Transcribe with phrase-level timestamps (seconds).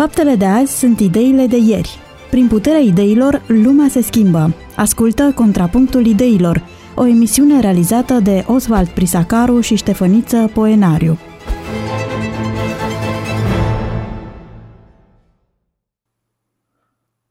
[0.00, 1.98] Faptele de azi sunt ideile de ieri.
[2.30, 4.54] Prin puterea ideilor, lumea se schimbă.
[4.76, 6.62] Ascultă Contrapunctul Ideilor,
[6.94, 11.18] o emisiune realizată de Oswald Prisacaru și Ștefăniță Poenariu.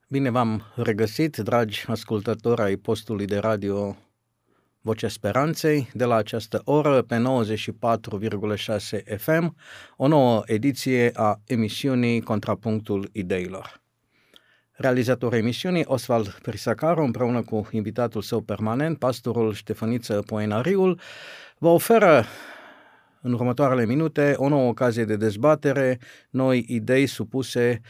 [0.08, 3.96] Bine v-am regăsit, dragi ascultători ai postului de radio
[4.82, 9.56] Vocea Speranței, de la această oră pe 94,6 FM,
[9.96, 13.82] o nouă ediție a emisiunii Contrapunctul Ideilor.
[14.72, 21.00] Realizatorul emisiunii, Oswald Prisacaru, împreună cu invitatul său permanent, pastorul Ștefăniță Poenariul,
[21.58, 22.26] vă oferă
[23.22, 26.00] în următoarele minute o nouă ocazie de dezbatere,
[26.30, 27.82] noi idei supuse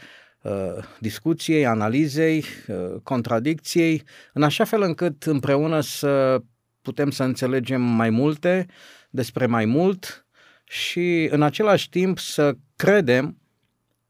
[0.42, 0.52] uh,
[1.00, 6.42] discuției, analizei, uh, contradicției, în așa fel încât împreună să
[6.82, 8.66] putem să înțelegem mai multe
[9.10, 10.26] despre mai mult
[10.64, 13.38] și în același timp să credem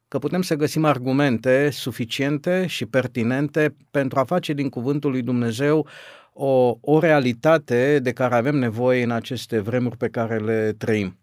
[0.09, 5.87] că putem să găsim argumente suficiente și pertinente pentru a face din Cuvântul lui Dumnezeu
[6.33, 11.19] o, o realitate de care avem nevoie în aceste vremuri pe care le trăim.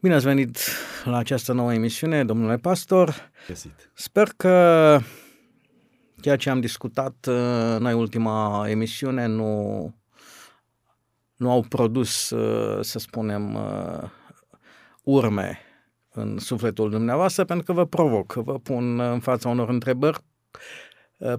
[0.00, 0.58] Bine ați venit
[1.04, 3.30] la această nouă emisiune, domnule pastor.
[3.46, 3.90] Găsit.
[3.94, 5.00] Sper că
[6.20, 9.94] ceea ce am discutat uh, noi ultima emisiune nu,
[11.36, 14.10] nu au produs, uh, să spunem, uh,
[15.02, 15.58] urme
[16.12, 20.18] în sufletul dumneavoastră, pentru că vă provoc, vă pun în fața unor întrebări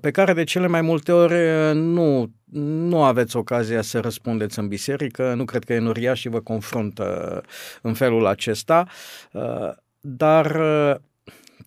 [0.02, 1.36] pe care de cele mai multe ori
[1.76, 2.32] nu,
[2.72, 7.42] nu aveți ocazia să răspundeți în biserică, nu cred că e Nuria și vă confruntă
[7.82, 8.88] în felul acesta,
[10.00, 10.62] dar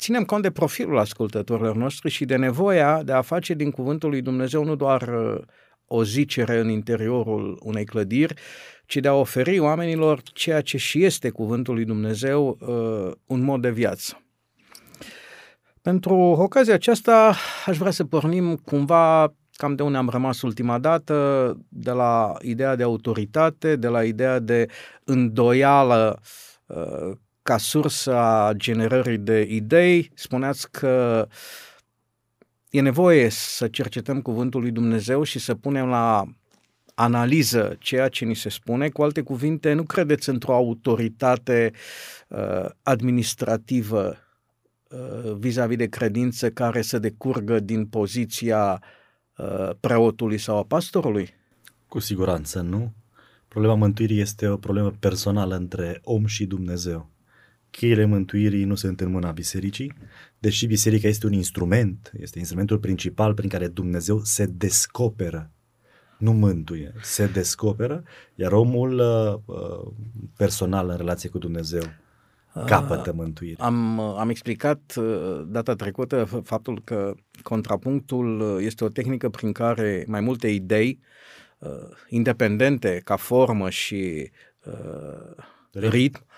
[0.03, 4.21] ținem cont de profilul ascultătorilor noștri și de nevoia de a face din Cuvântul lui
[4.21, 5.11] Dumnezeu nu doar
[5.87, 8.35] o zicere în interiorul unei clădiri,
[8.87, 12.59] ci de a oferi oamenilor ceea ce și este Cuvântul lui Dumnezeu,
[13.27, 14.23] un mod de viață.
[15.83, 17.35] Pentru ocazia aceasta
[17.67, 22.77] aș vrea să pornim cumva cam de unde am rămas ultima dată, de la ideea
[22.77, 24.67] de autoritate, de la ideea de
[25.05, 26.21] îndoială
[27.43, 30.11] ca sursă a generării de idei.
[30.15, 31.27] Spuneați că
[32.71, 36.25] e nevoie să cercetăm cuvântul lui Dumnezeu și să punem la
[36.95, 38.89] analiză ceea ce ni se spune.
[38.89, 41.73] Cu alte cuvinte, nu credeți într-o autoritate
[42.29, 44.17] uh, administrativă
[44.89, 48.83] uh, vis-a-vis de credință care să decurgă din poziția
[49.37, 51.35] uh, preotului sau a pastorului?
[51.89, 52.93] Cu siguranță nu.
[53.49, 57.12] Problema mântuirii este o problemă personală între om și Dumnezeu
[57.73, 59.93] cheile mântuirii nu sunt în mâna bisericii,
[60.39, 65.51] deși biserica este un instrument, este instrumentul principal prin care Dumnezeu se descoperă,
[66.19, 68.03] nu mântuie, se descoperă,
[68.35, 69.93] iar omul uh, uh
[70.37, 71.83] personal în relație cu Dumnezeu
[72.67, 73.57] capătă mântuire.
[73.59, 80.21] Am, am explicat uh, data trecută faptul că contrapunctul este o tehnică prin care mai
[80.21, 81.01] multe idei
[81.59, 81.71] uh,
[82.09, 84.31] independente ca formă și
[84.65, 86.32] uh, ritm Uh,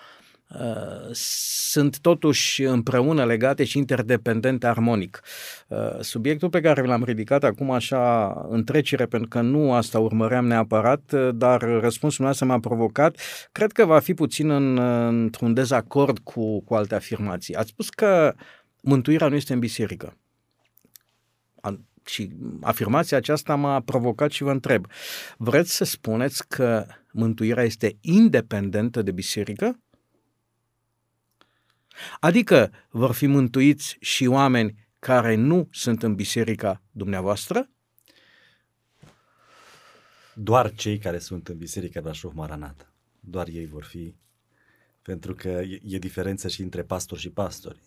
[1.11, 5.21] sunt totuși împreună legate și interdependente armonic.
[5.67, 10.47] Uh, subiectul pe care l-am ridicat acum așa în trecere, pentru că nu asta urmăream
[10.47, 13.17] neapărat, uh, dar răspunsul nostru m-a provocat,
[13.51, 17.55] cred că va fi puțin în, într-un dezacord cu, cu alte afirmații.
[17.55, 18.33] Ați spus că
[18.81, 20.17] mântuirea nu este în biserică.
[22.05, 24.87] Și afirmația aceasta m-a provocat și vă întreb.
[25.37, 29.79] Vreți să spuneți că mântuirea este independentă de biserică?
[32.19, 37.69] Adică vor fi mântuiți și oameni care nu sunt în biserica dumneavoastră?
[40.33, 42.93] Doar cei care sunt în biserica Brașov Maranat.
[43.19, 44.15] Doar ei vor fi
[45.01, 47.79] pentru că e, e diferență și între pastor și pastori.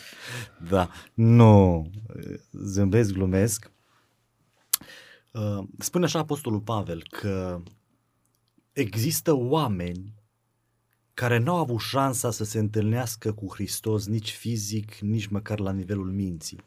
[0.70, 1.90] da, nu,
[2.52, 3.70] zâmbesc, glumesc.
[5.32, 7.62] Uh, spune așa Apostolul Pavel că
[8.72, 10.14] există oameni
[11.14, 15.72] care nu au avut șansa să se întâlnească cu Hristos nici fizic, nici măcar la
[15.72, 16.60] nivelul minții,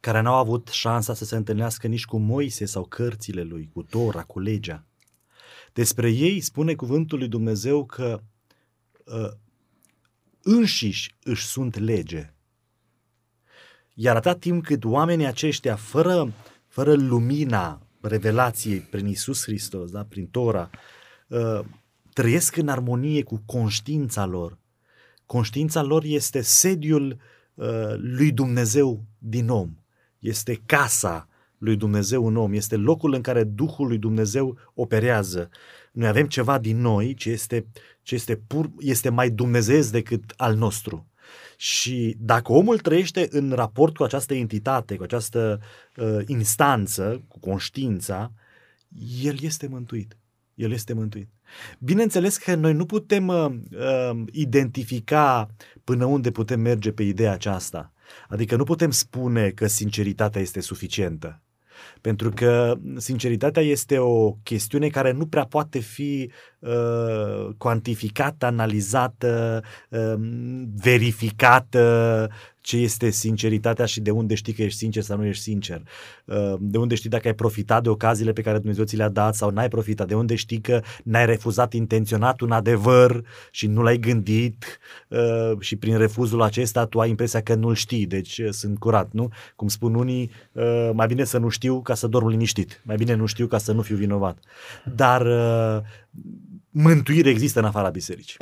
[0.00, 3.82] care nu au avut șansa să se întâlnească nici cu Moise sau cărțile lui, cu
[3.82, 4.84] Tora, cu legea.
[5.72, 8.22] Despre ei spune cuvântul lui Dumnezeu că
[9.04, 9.30] uh,
[10.42, 12.30] înșiși își sunt lege.
[13.94, 16.32] Iar atât timp cât oamenii aceștia, fără,
[16.66, 20.70] fără lumina revelației prin Isus Hristos, da, prin Tora,
[21.28, 21.60] uh,
[22.16, 24.58] trăiesc în armonie cu conștiința lor.
[25.26, 27.16] Conștiința lor este sediul
[27.54, 27.66] uh,
[27.96, 29.76] lui Dumnezeu din om.
[30.18, 31.28] Este casa
[31.58, 32.52] lui Dumnezeu în om.
[32.52, 35.48] Este locul în care Duhul lui Dumnezeu operează.
[35.92, 37.66] Noi avem ceva din noi ce este,
[38.02, 41.06] ce este, pur, este mai dumnezeesc decât al nostru.
[41.56, 45.60] Și dacă omul trăiește în raport cu această entitate, cu această
[45.96, 48.32] uh, instanță, cu conștiința,
[49.22, 50.16] el este mântuit.
[50.56, 51.28] El este mântuit.
[51.78, 55.48] Bineînțeles că noi nu putem uh, uh, identifica
[55.84, 57.92] până unde putem merge pe ideea aceasta.
[58.28, 61.40] Adică nu putem spune că sinceritatea este suficientă.
[62.00, 66.30] Pentru că sinceritatea este o chestiune care nu prea poate fi
[66.66, 70.14] uh, cuantificată, analizată, uh,
[70.82, 72.28] verificată,
[72.66, 75.82] ce este sinceritatea și de unde știi că ești sincer sau nu ești sincer.
[76.24, 79.34] Uh, de unde știi dacă ai profitat de ocaziile pe care Dumnezeu ți le-a dat
[79.34, 80.06] sau n-ai profitat.
[80.06, 84.78] De unde știi că n-ai refuzat intenționat un adevăr și nu l-ai gândit
[85.08, 88.06] uh, și prin refuzul acesta tu ai impresia că nu-l știi.
[88.06, 89.28] Deci uh, sunt curat, nu?
[89.56, 90.30] Cum spun unii,
[90.92, 92.80] mai bine să nu știu ca să dorm liniștit.
[92.84, 94.38] Mai bine nu știu ca să nu fiu vinovat.
[94.94, 95.26] Dar
[96.78, 98.38] mântuire există în afara bisericii.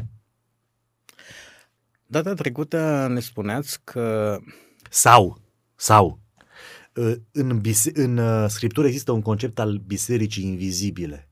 [2.07, 4.39] Data trecută ne spuneați că...
[4.91, 5.41] Sau,
[5.75, 6.21] sau,
[6.97, 11.29] ă, în, bise- în ă, Scriptură există un concept al bisericii invizibile.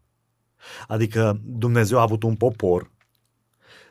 [0.87, 2.90] Adică Dumnezeu a avut un popor,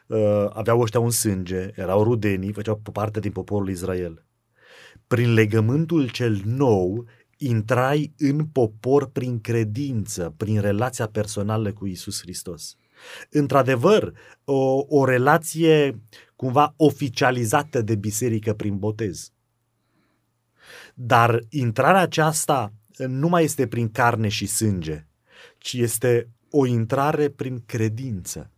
[0.10, 4.26] ă, aveau ăștia un sânge, erau rudenii, făceau parte din poporul Israel.
[5.08, 12.76] Prin legământul cel nou, intrai în popor prin credință, prin relația personală cu Isus Hristos.
[13.30, 14.14] Într-adevăr,
[14.44, 16.02] o, o relație
[16.36, 19.32] cumva oficializată de biserică prin botez.
[20.94, 25.08] Dar intrarea aceasta nu mai este prin carne și sânge,
[25.58, 28.52] ci este o intrare prin credință.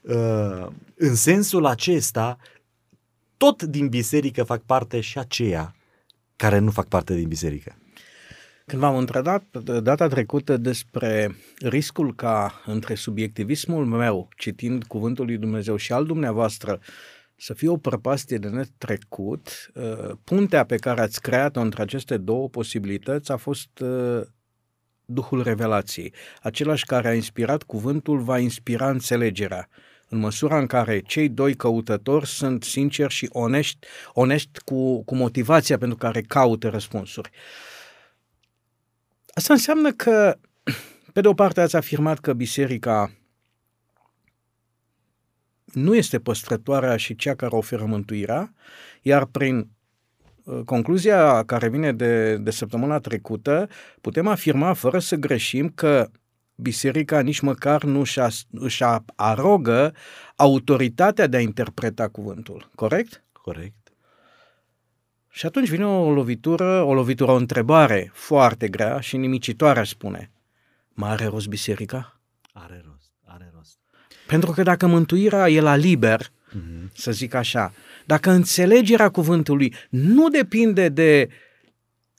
[0.00, 2.38] Uh, în sensul acesta,
[3.36, 5.76] tot din biserică fac parte și aceia
[6.36, 7.78] care nu fac parte din biserică.
[8.68, 9.42] Când v-am întrebat
[9.82, 16.80] data trecută despre riscul ca între subiectivismul meu, citind cuvântul lui Dumnezeu și al dumneavoastră,
[17.36, 22.48] să fie o prăpastie de netrecut, uh, puntea pe care ați creat-o între aceste două
[22.48, 24.20] posibilități a fost uh,
[25.04, 26.12] Duhul Revelației.
[26.42, 29.68] Același care a inspirat cuvântul va inspira înțelegerea
[30.08, 35.78] în măsura în care cei doi căutători sunt sinceri și onești, onești cu, cu motivația
[35.78, 37.30] pentru care caută răspunsuri.
[39.38, 40.38] Asta înseamnă că,
[41.12, 43.10] pe de o parte, ați afirmat că biserica
[45.64, 48.52] nu este păstrătoarea și cea care oferă mântuirea,
[49.02, 49.68] iar prin
[50.44, 53.68] uh, concluzia care vine de, de săptămâna trecută,
[54.00, 56.10] putem afirma fără să greșim că
[56.54, 58.20] biserica nici măcar nu își,
[58.50, 58.82] își
[59.14, 59.94] arogă
[60.36, 62.70] autoritatea de a interpreta cuvântul.
[62.74, 63.24] Corect?
[63.32, 63.77] Corect.
[65.38, 70.30] Și atunci vine o lovitură, o lovitură, o întrebare foarte grea și nimicitoare, spune.
[70.88, 72.20] Mai are rost biserica?
[72.52, 73.78] Are rost, are rost.
[74.26, 76.92] Pentru că dacă mântuirea e la liber, uh-huh.
[76.92, 77.72] să zic așa,
[78.06, 81.28] dacă înțelegerea cuvântului nu depinde de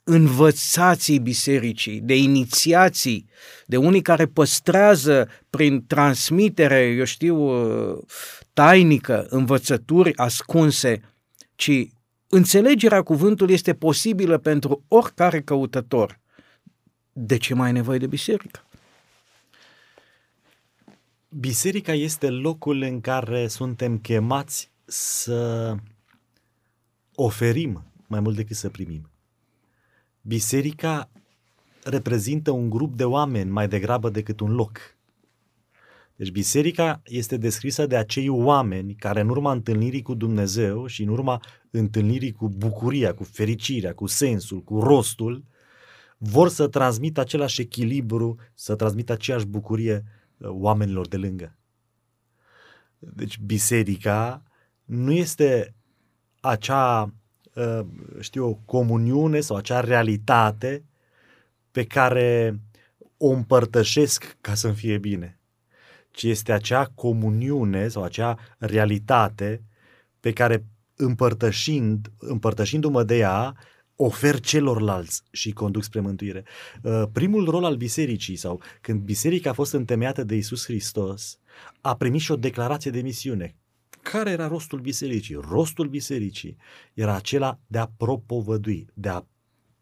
[0.04, 3.26] învățații bisericii, de inițiații,
[3.66, 7.50] de unii care păstrează prin transmitere, eu știu,
[8.52, 11.00] tainică, învățături ascunse,
[11.54, 11.88] ci
[12.32, 16.20] Înțelegerea cuvântului este posibilă pentru oricare căutător.
[17.12, 18.64] De ce mai ai nevoie de biserică?
[21.28, 25.74] Biserica este locul în care suntem chemați să
[27.14, 29.10] oferim mai mult decât să primim.
[30.20, 31.10] Biserica
[31.84, 34.78] reprezintă un grup de oameni mai degrabă decât un loc.
[36.16, 41.08] Deci biserica este descrisă de acei oameni care în urma întâlnirii cu Dumnezeu și în
[41.08, 45.44] urma întâlnirii cu bucuria, cu fericirea, cu sensul, cu rostul,
[46.18, 50.04] vor să transmită același echilibru, să transmită aceeași bucurie
[50.36, 51.56] uh, oamenilor de lângă.
[52.98, 54.42] Deci biserica
[54.84, 55.74] nu este
[56.40, 57.14] acea,
[57.54, 57.80] uh,
[58.20, 60.84] știu o comuniune sau acea realitate
[61.70, 62.60] pe care
[63.16, 65.40] o împărtășesc ca să-mi fie bine
[66.10, 69.62] ci este acea comuniune sau acea realitate
[70.20, 70.64] pe care
[71.00, 73.56] împărtășind, împărtășindu-mă de ea,
[73.96, 76.44] ofer celorlalți și conduc spre mântuire.
[76.82, 81.38] Uh, primul rol al bisericii sau când biserica a fost întemeiată de Isus Hristos,
[81.80, 83.56] a primit și o declarație de misiune.
[84.02, 85.40] Care era rostul bisericii?
[85.48, 86.56] Rostul bisericii
[86.94, 89.24] era acela de a propovădui, de a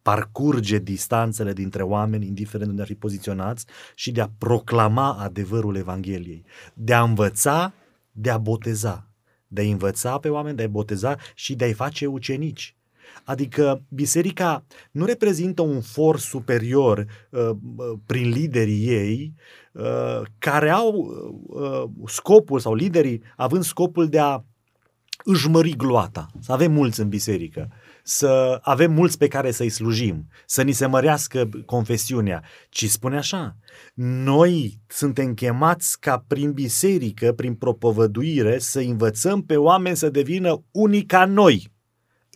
[0.03, 6.45] parcurge distanțele dintre oameni, indiferent unde ar fi poziționați, și de a proclama adevărul Evangheliei,
[6.75, 7.73] de a învăța,
[8.13, 9.08] de a boteza,
[9.49, 12.77] de a învăța pe oameni, de a boteza și de a-i face ucenici.
[13.25, 19.35] Adică biserica nu reprezintă un for superior uh, uh prin liderii ei
[19.73, 20.93] uh, care au
[21.47, 24.45] uh, scopul sau liderii având scopul de a
[25.25, 27.69] își mări gloata, să avem mulți în biserică,
[28.09, 33.57] să avem mulți pe care să-i slujim, să ni se mărească confesiunea, ci spune așa,
[33.95, 41.05] noi suntem chemați ca prin biserică, prin propovăduire, să învățăm pe oameni să devină unii
[41.05, 41.73] ca noi,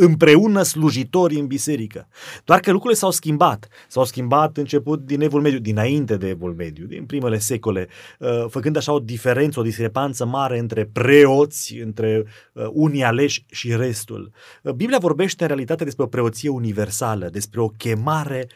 [0.04, 2.08] împreună slujitori în biserică.
[2.44, 3.68] Doar că lucrurile s-au schimbat.
[3.88, 8.76] S-au schimbat început din Evul Mediu, dinainte de Evul Mediu, din primele secole, uh, făcând
[8.76, 14.32] așa o diferență, o discrepanță mare între preoți, între uh, unii aleși și restul.
[14.62, 18.46] Uh, Biblia vorbește în realitate despre o preoție universală, despre o chemare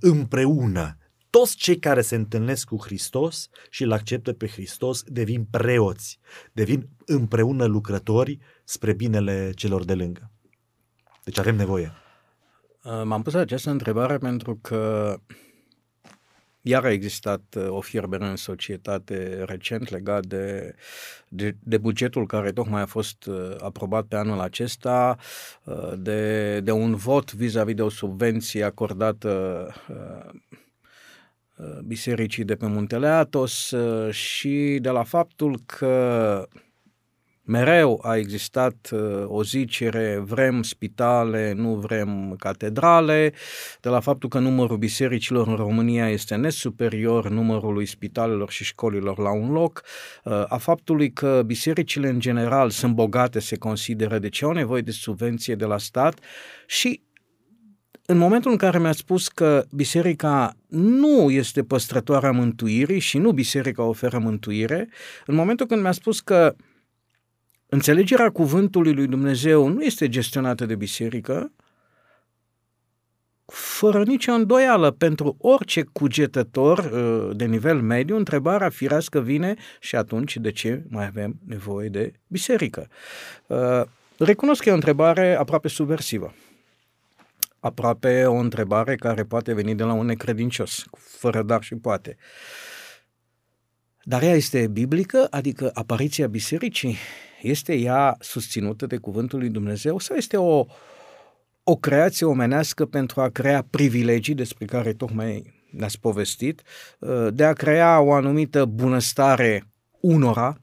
[0.00, 0.96] împreună.
[1.30, 6.18] Toți cei care se întâlnesc cu Hristos și îl acceptă pe Hristos devin preoți,
[6.52, 10.33] devin împreună lucrători spre binele celor de lângă.
[11.24, 11.92] Deci avem nevoie.
[12.84, 15.14] Uh, m-am pus această întrebare pentru că
[16.60, 20.74] iar a existat uh, o fierbere în societate recent legat de,
[21.28, 25.16] de, de bugetul care tocmai a fost uh, aprobat pe anul acesta,
[25.98, 29.72] de, de un vot vis-a-vis de o subvenție acordată
[31.84, 33.74] bisericii de pe Muntele Atos
[34.10, 36.48] și de la faptul că
[37.46, 43.32] Mereu a existat uh, o zicere, vrem spitale, nu vrem catedrale,
[43.80, 49.32] de la faptul că numărul bisericilor în România este nesuperior numărului spitalelor și școlilor la
[49.32, 49.82] un loc,
[50.24, 54.82] uh, a faptului că bisericile în general sunt bogate, se consideră, de ce au nevoie
[54.82, 56.18] de subvenție de la stat
[56.66, 57.00] și
[58.06, 63.82] în momentul în care mi-a spus că biserica nu este păstrătoarea mântuirii și nu biserica
[63.82, 64.88] oferă mântuire,
[65.26, 66.54] în momentul când mi-a spus că
[67.74, 71.52] Înțelegerea cuvântului lui Dumnezeu nu este gestionată de biserică,
[73.46, 80.36] fără nicio îndoială, pentru orice cugetător uh, de nivel mediu, întrebarea firească vine și atunci
[80.36, 82.88] de ce mai avem nevoie de biserică?
[83.46, 83.82] Uh,
[84.18, 86.34] recunosc că e o întrebare aproape subversivă.
[87.60, 92.16] Aproape o întrebare care poate veni de la un necredincios, fără dar și poate.
[94.02, 96.96] Dar ea este biblică, adică apariția bisericii
[97.44, 100.66] este ea susținută de cuvântul lui Dumnezeu sau este o,
[101.62, 106.62] o creație omenească pentru a crea privilegii despre care tocmai ne-ați povestit,
[106.98, 109.66] uh, de a crea o anumită bunăstare
[110.00, 110.60] unora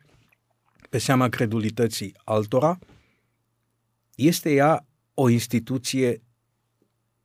[0.90, 2.80] pe seama credulității altora?
[4.16, 6.22] Este ea o instituție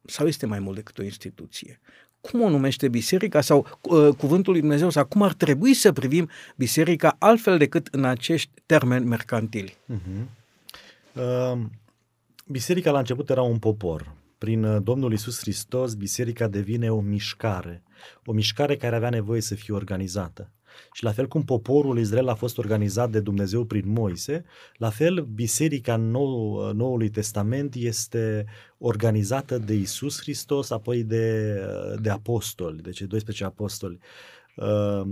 [0.05, 1.81] sau este mai mult decât o instituție?
[2.31, 6.29] Cum o numește biserica sau uh, cuvântul lui Dumnezeu sau cum ar trebui să privim
[6.57, 9.77] biserica altfel decât în acești termeni mercantili.
[9.93, 10.25] Uh-huh.
[11.13, 11.59] Uh,
[12.47, 14.15] biserica la început era un popor.
[14.39, 17.83] Prin uh, Domnul Isus Hristos, biserica devine o mișcare,
[18.25, 20.51] o mișcare care avea nevoie să fie organizată.
[20.93, 24.45] Și la fel cum poporul Israel a fost organizat de Dumnezeu prin Moise,
[24.77, 28.47] la fel biserica nou, Noului Testament este
[28.79, 31.59] organizată de Isus Hristos, apoi de,
[32.01, 33.99] de apostoli, de cei 12 apostoli.
[34.57, 35.03] Uh,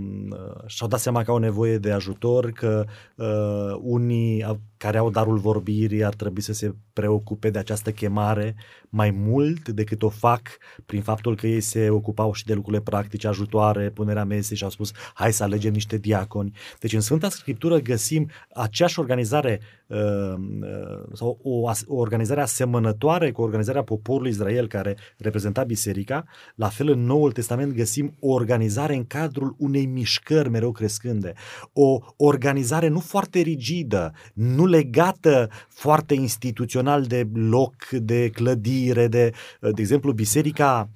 [0.65, 6.03] și-au dat seama că au nevoie de ajutor, că uh, unii care au darul vorbirii
[6.03, 8.55] ar trebui să se preocupe de această chemare
[8.89, 10.41] mai mult decât o fac
[10.85, 14.69] prin faptul că ei se ocupau și de lucrurile practice, ajutoare, punerea mesei și au
[14.69, 16.51] spus hai să alegem niște diaconi.
[16.79, 23.41] Deci în Sfânta Scriptură găsim aceeași organizare uh, uh, sau o, o organizare asemănătoare cu
[23.41, 26.25] organizarea poporului Israel care reprezenta biserica,
[26.55, 31.33] la fel în Noul Testament găsim o organizare în cadrul unei mișcări mereu crescânde,
[31.73, 39.81] o organizare nu foarte rigidă, nu legată foarte instituțional de loc, de clădire, de, de
[39.81, 40.89] exemplu, biserica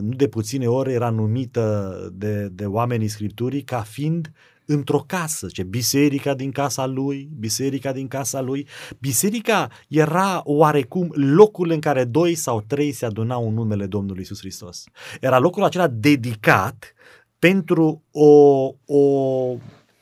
[0.00, 4.32] nu de puține ori era numită de, de oamenii Scripturii ca fiind
[4.66, 8.68] într-o casă, ce biserica din casa lui, biserica din casa lui.
[8.98, 14.38] Biserica era oarecum locul în care doi sau trei se adunau în numele Domnului Isus
[14.38, 14.84] Hristos.
[15.20, 16.94] Era locul acela dedicat
[17.38, 19.56] pentru o, o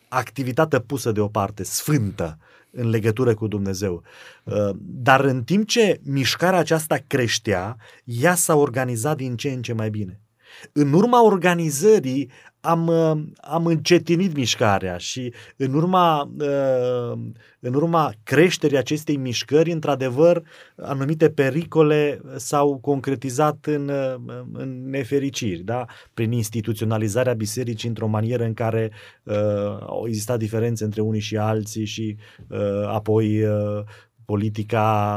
[0.09, 2.39] activitate pusă deoparte, sfântă,
[2.75, 4.03] în legătură cu Dumnezeu.
[4.45, 9.73] Uh, dar în timp ce mișcarea aceasta creștea, ea s-a organizat din ce în ce
[9.73, 10.24] mai bine.
[10.73, 12.31] În urma organizării
[12.65, 17.19] am, uh, am încetinit mișcarea și în urma, uh,
[17.61, 20.43] în urma creșterii acestei mișcări, într-adevăr,
[20.77, 24.15] anumite pericole s-au concretizat în, uh,
[24.53, 25.85] în nefericiri, da?
[26.15, 28.91] prin instituționalizarea bisericii într-o manieră în care
[29.23, 29.35] uh,
[29.81, 32.17] au existat diferențe între unii și alții și
[32.49, 33.83] uh, apoi uh,
[34.25, 35.17] politica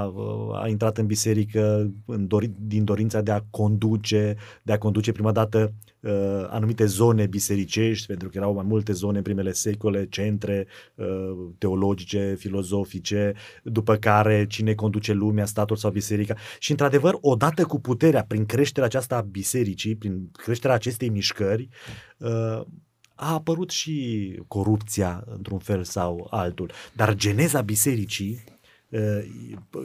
[0.54, 5.32] a intrat în biserică în dori, din dorința de a conduce, de a conduce prima
[5.32, 10.68] dată uh, anumite zone bisericești, pentru că erau mai multe zone în primele secole, centre
[10.96, 11.06] uh,
[11.58, 13.34] teologice, filozofice,
[13.64, 16.36] după care cine conduce lumea, statul sau biserica.
[16.60, 21.70] Și într-adevăr, odată cu puterea, prin creșterea aceasta a bisericii, prin creșterea acestei mișcări,
[22.18, 22.62] uh,
[23.20, 26.72] a apărut și corupția într-un fel sau altul.
[26.96, 28.57] Dar geneza bisericii uh,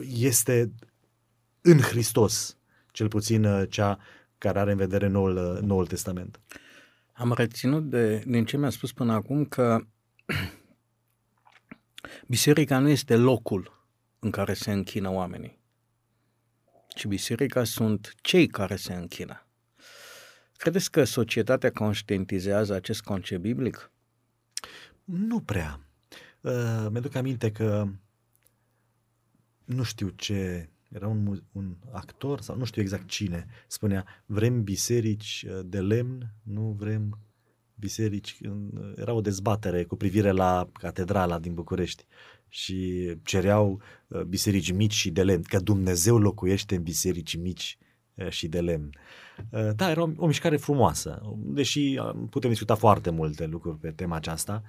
[0.07, 0.73] este
[1.61, 2.57] în Hristos,
[2.91, 3.99] cel puțin uh, cea
[4.37, 6.39] care are în vedere Noul, uh, Noul Testament.
[7.13, 9.85] Am reținut de, din ce mi-a spus până acum că
[12.27, 13.85] biserica nu este locul
[14.19, 15.59] în care se închină oamenii,
[16.87, 19.47] ci biserica sunt cei care se închină.
[20.57, 23.91] Credeți că societatea conștientizează acest concept biblic?
[25.03, 25.79] Nu prea.
[26.41, 27.87] Uh, mi-aduc aminte că
[29.65, 35.45] nu știu ce, era un, un actor sau nu știu exact cine, spunea vrem biserici
[35.47, 37.19] uh, de lemn, nu vrem
[37.75, 38.37] biserici.
[38.95, 42.05] Era o dezbatere cu privire la catedrala din București
[42.53, 47.77] și cereau uh, biserici mici și de lemn, că Dumnezeu locuiește în biserici mici
[48.15, 48.89] uh, și de lemn.
[49.49, 54.15] Uh, da, era o, o mișcare frumoasă, deși putem discuta foarte multe lucruri pe tema
[54.15, 54.63] aceasta,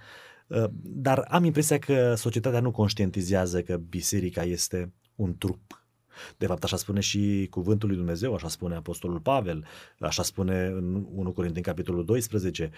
[0.83, 5.85] dar am impresia că societatea nu conștientizează că biserica este un trup
[6.37, 9.65] de fapt, așa spune și cuvântul lui Dumnezeu, așa spune Apostolul Pavel,
[9.99, 12.71] așa spune în 1 Corinteni capitolul 12,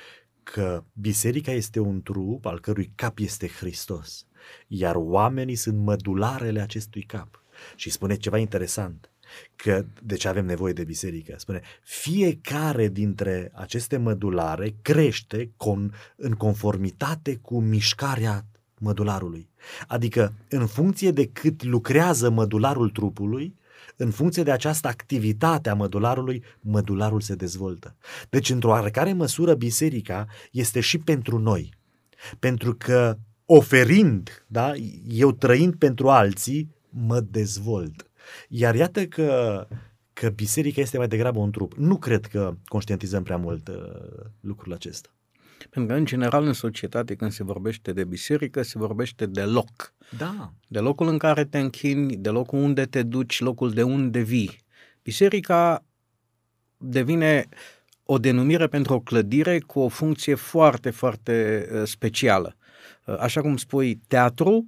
[0.43, 4.27] că biserica este un trup al cărui cap este Hristos,
[4.67, 7.41] iar oamenii sunt mădularele acestui cap.
[7.77, 9.11] Și spune ceva interesant,
[9.57, 11.35] că de ce avem nevoie de biserică.
[11.39, 18.47] Spune, fiecare dintre aceste mădulare crește con, în conformitate cu mișcarea
[18.79, 19.49] mădularului.
[19.87, 23.55] Adică, în funcție de cât lucrează mădularul trupului,
[23.97, 27.97] în funcție de această activitate a mădularului, mădularul se dezvoltă.
[28.29, 31.75] Deci, într-o oarecare măsură, biserica este și pentru noi.
[32.39, 34.73] Pentru că oferind, da,
[35.09, 38.11] eu trăind pentru alții, mă dezvolt.
[38.49, 39.67] Iar iată că,
[40.13, 41.75] că biserica este mai degrabă un trup.
[41.75, 43.75] Nu cred că conștientizăm prea mult uh,
[44.41, 45.11] lucrul acesta.
[45.71, 49.95] Pentru că, în general, în societate, când se vorbește de biserică, se vorbește de loc.
[50.19, 50.53] Da.
[50.69, 54.65] De locul în care te închini, de locul unde te duci, locul de unde vii.
[55.03, 55.85] Biserica
[56.77, 57.49] devine
[58.03, 62.57] o denumire pentru o clădire cu o funcție foarte, foarte uh, specială.
[63.07, 64.67] Uh, așa cum spui teatru,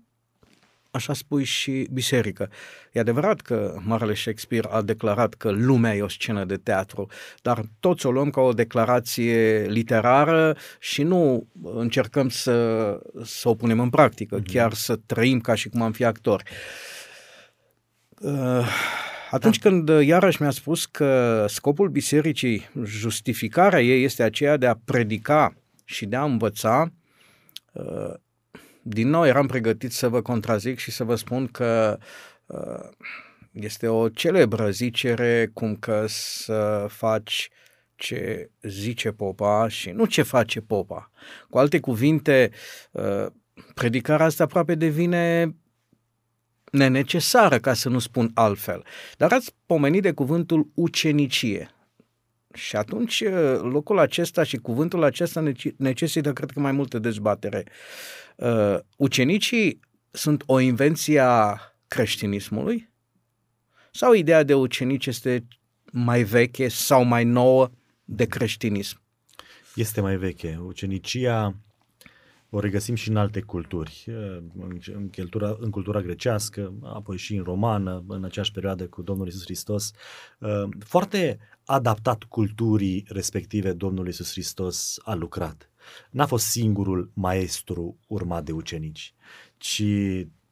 [0.91, 2.51] așa spui și biserică.
[2.93, 7.07] E adevărat că Marele Shakespeare a declarat că lumea e o scenă de teatru,
[7.43, 13.81] dar toți o luăm ca o declarație literară și nu încercăm să, să o punem
[13.81, 14.53] în practică, mm-hmm.
[14.53, 16.45] chiar să trăim ca și cum am fi actori.
[18.21, 18.67] Uh,
[19.31, 19.69] atunci da.
[19.69, 26.07] când iarăși mi-a spus că scopul bisericii, justificarea ei este aceea de a predica și
[26.07, 26.93] de a învăța,
[27.73, 28.15] uh,
[28.89, 31.99] din nou eram pregătit să vă contrazic și să vă spun că
[32.47, 32.89] uh,
[33.53, 37.51] este o celebră zicere cum că să faci
[37.97, 41.11] ce zice popa și nu ce face popa.
[41.51, 42.51] Cu alte cuvinte,
[42.91, 43.27] uh,
[43.75, 45.55] predicarea asta aproape devine
[46.73, 48.85] nenecesară, ca să nu spun altfel.
[49.17, 51.71] Dar ați pomenit de cuvântul ucenicie.
[52.55, 57.65] Și atunci uh, locul acesta și cuvântul acesta necesită, cred că, mai multă dezbatere.
[58.39, 62.91] Uh, ucenicii sunt o invenție a creștinismului?
[63.91, 65.47] Sau ideea de ucenici este
[65.93, 67.71] mai veche sau mai nouă
[68.05, 69.01] de creștinism?
[69.75, 70.61] Este mai veche.
[70.63, 71.57] Ucenicia
[72.51, 74.05] o regăsim și în alte culturi,
[74.95, 79.43] în cultura, în cultura grecească, apoi și în romană, în aceeași perioadă cu Domnul Isus
[79.43, 79.91] Hristos.
[80.79, 85.68] Foarte adaptat culturii respective Domnul Isus Hristos a lucrat.
[86.11, 89.15] N-a fost singurul maestru urmat de ucenici,
[89.57, 89.85] ci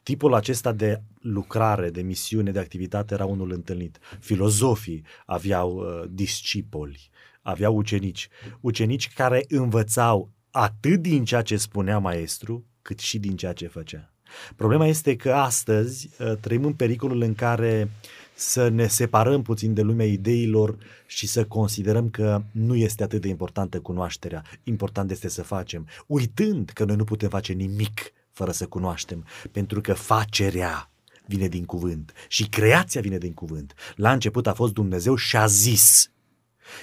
[0.03, 3.99] tipul acesta de lucrare, de misiune, de activitate era unul întâlnit.
[4.21, 7.11] Filozofii aveau uh, discipoli,
[7.43, 8.29] aveau ucenici,
[8.61, 14.11] ucenici care învățau atât din ceea ce spunea maestru, cât și din ceea ce făcea.
[14.57, 17.91] Problema este că astăzi uh, trăim în pericolul în care
[18.37, 23.29] să ne separăm puțin de lumea ideilor și să considerăm că nu este atât de
[23.29, 24.45] importantă cunoașterea.
[24.63, 29.81] Important este să facem, uitând că noi nu putem face nimic fără să cunoaștem, pentru
[29.81, 30.91] că facerea
[31.27, 33.75] vine din cuvânt și creația vine din cuvânt.
[33.95, 36.11] La început a fost Dumnezeu și a zis.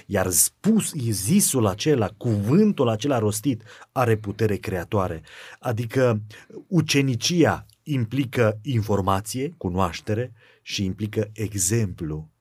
[0.05, 5.21] Iar spus, zisul acela, cuvântul acela rostit, are putere creatoare.
[5.59, 6.21] Adică
[6.67, 12.32] ucenicia, implică informație, cunoaștere și implică exemplu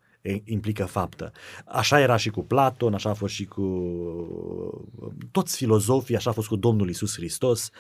[0.45, 1.33] implică faptă.
[1.65, 3.67] Așa era și cu Platon, așa a fost și cu
[5.31, 7.71] toți filozofii, așa a fost cu Domnul Isus Hristos,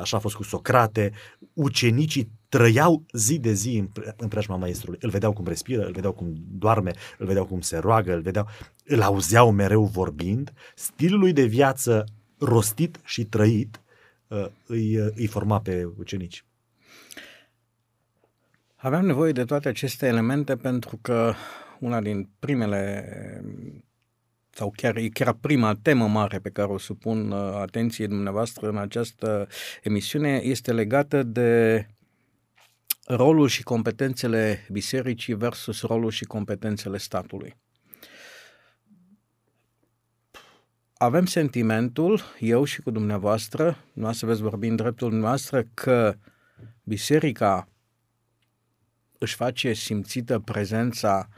[0.00, 1.12] așa a fost cu Socrate.
[1.52, 4.98] Ucenicii trăiau zi de zi în, în preajma maestrului.
[5.02, 8.48] Îl vedeau cum respiră, îl vedeau cum doarme, îl vedeau cum se roagă, îl vedeau,
[8.84, 10.52] îl auzeau mereu vorbind.
[10.74, 12.04] Stilul lui de viață
[12.38, 13.80] rostit și trăit
[14.28, 16.44] uh, îi, îi forma pe ucenici.
[18.76, 21.34] Aveam nevoie de toate aceste elemente pentru că
[21.80, 23.04] una din primele
[24.50, 28.76] sau chiar, e chiar prima temă mare pe care o supun uh, atenției dumneavoastră în
[28.76, 29.48] această
[29.82, 31.86] emisiune este legată de
[33.06, 37.56] rolul și competențele bisericii versus rolul și competențele statului.
[40.96, 46.14] Avem sentimentul, eu și cu dumneavoastră, nu să veți vorbi în dreptul dumneavoastră, că
[46.82, 47.68] biserica
[49.18, 51.28] își face simțită prezența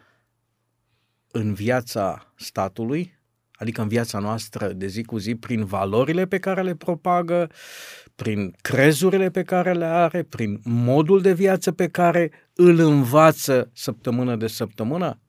[1.36, 3.18] în viața statului,
[3.52, 7.50] adică în viața noastră de zi cu zi, prin valorile pe care le propagă,
[8.14, 14.36] prin crezurile pe care le are, prin modul de viață pe care îl învață săptămână
[14.36, 15.20] de săptămână?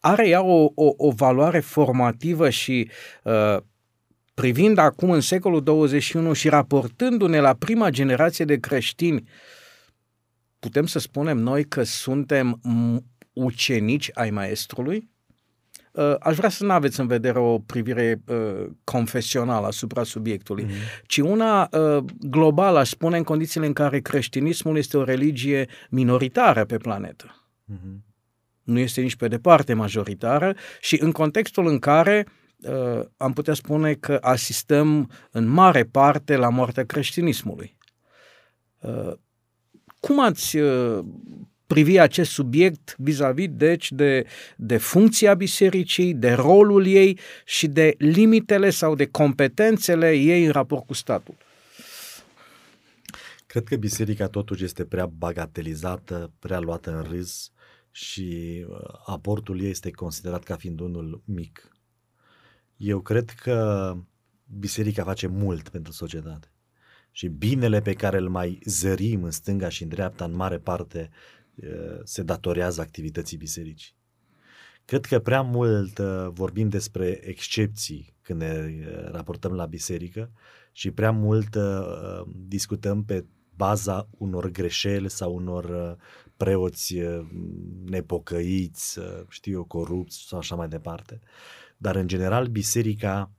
[0.00, 2.90] Are ea o, o, o valoare formativă și
[3.22, 3.56] uh,
[4.34, 9.28] privind acum în secolul 21 și raportându-ne la prima generație de creștini,
[10.58, 12.60] putem să spunem noi că suntem
[13.34, 15.12] ucenici ai maestrului?
[15.92, 21.02] Uh, aș vrea să nu aveți în vedere o privire uh, confesională asupra subiectului, mm-hmm.
[21.06, 26.64] ci una uh, globală, aș spune, în condițiile în care creștinismul este o religie minoritară
[26.64, 27.48] pe planetă.
[27.72, 28.12] Mm-hmm.
[28.62, 33.94] Nu este nici pe departe majoritară și în contextul în care uh, am putea spune
[33.94, 37.76] că asistăm în mare parte la moartea creștinismului.
[38.80, 39.12] Uh,
[40.00, 41.04] cum ați uh,
[41.66, 48.70] privi acest subiect vis-a-vis, deci, de, de funcția bisericii, de rolul ei și de limitele
[48.70, 51.34] sau de competențele ei în raport cu statul.
[53.46, 57.52] Cred că biserica totuși este prea bagatelizată, prea luată în râs
[57.90, 61.68] și uh, aportul ei este considerat ca fiind unul mic.
[62.76, 63.96] Eu cred că
[64.58, 66.48] biserica face mult pentru societate
[67.10, 71.10] și binele pe care îl mai zărim în stânga și în dreapta, în mare parte,
[72.04, 73.94] se datorează activității bisericii.
[74.84, 78.68] Cred că prea mult vorbim despre excepții când ne
[79.10, 80.30] raportăm la biserică
[80.72, 81.56] și prea mult
[82.26, 83.24] discutăm pe
[83.56, 85.96] baza unor greșeli sau unor
[86.36, 86.94] preoți
[87.84, 91.20] nepocăiți, știu eu, corupți sau așa mai departe.
[91.76, 93.30] Dar, în general, biserica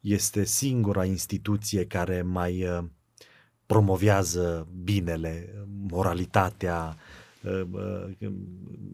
[0.00, 2.66] este singura instituție care mai
[3.66, 7.13] promovează binele, moralitatea, Uh, uh,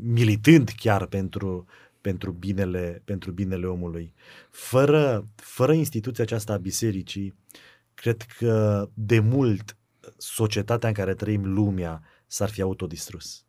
[0.03, 1.67] militând chiar pentru,
[2.01, 4.15] pentru, binele, pentru binele omului.
[4.51, 7.35] Fără, fără instituția aceasta a bisericii,
[7.95, 9.77] cred că de mult
[10.17, 13.45] societatea în care trăim lumea s-ar fi autodistrus.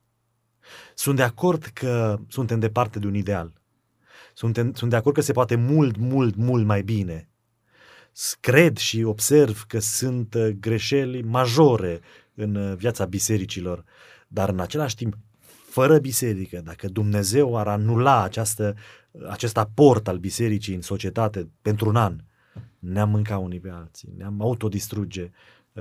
[0.95, 3.61] Sunt de acord că suntem departe de un ideal.
[4.33, 7.29] Suntem, sunt de acord că se poate mult, mult, mult mai bine.
[8.39, 12.01] Cred și observ că sunt uh, greșeli majore
[12.33, 13.83] în viața bisericilor,
[14.33, 15.17] dar în același timp,
[15.69, 18.75] fără biserică, dacă Dumnezeu ar anula această,
[19.29, 22.15] acest aport al bisericii în societate pentru un an,
[22.79, 25.31] ne-am mâncat unii pe alții, ne-am autodistruge,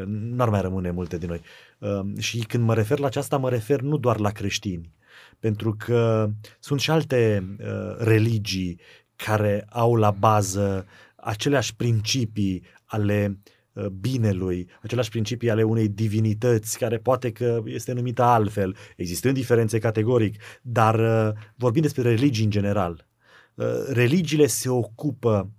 [0.07, 1.41] n-ar mai rămâne multe din noi.
[1.79, 4.93] Ehm, și când mă refer la aceasta, mă refer nu doar la creștini,
[5.39, 8.81] pentru că sunt și alte uh, religii
[9.17, 10.87] care au la bază
[11.17, 18.23] aceleași principii ale Uh, binelui, aceleași principii ale unei divinități care poate că este numită
[18.23, 23.07] altfel, existând diferențe categoric, dar uh, vorbim despre religii în general.
[23.55, 25.51] Uh, religiile se ocupă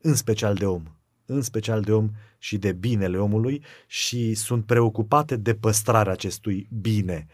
[0.00, 0.82] în special de om,
[1.26, 7.26] în special de om și de binele omului și sunt preocupate de păstrarea acestui bine.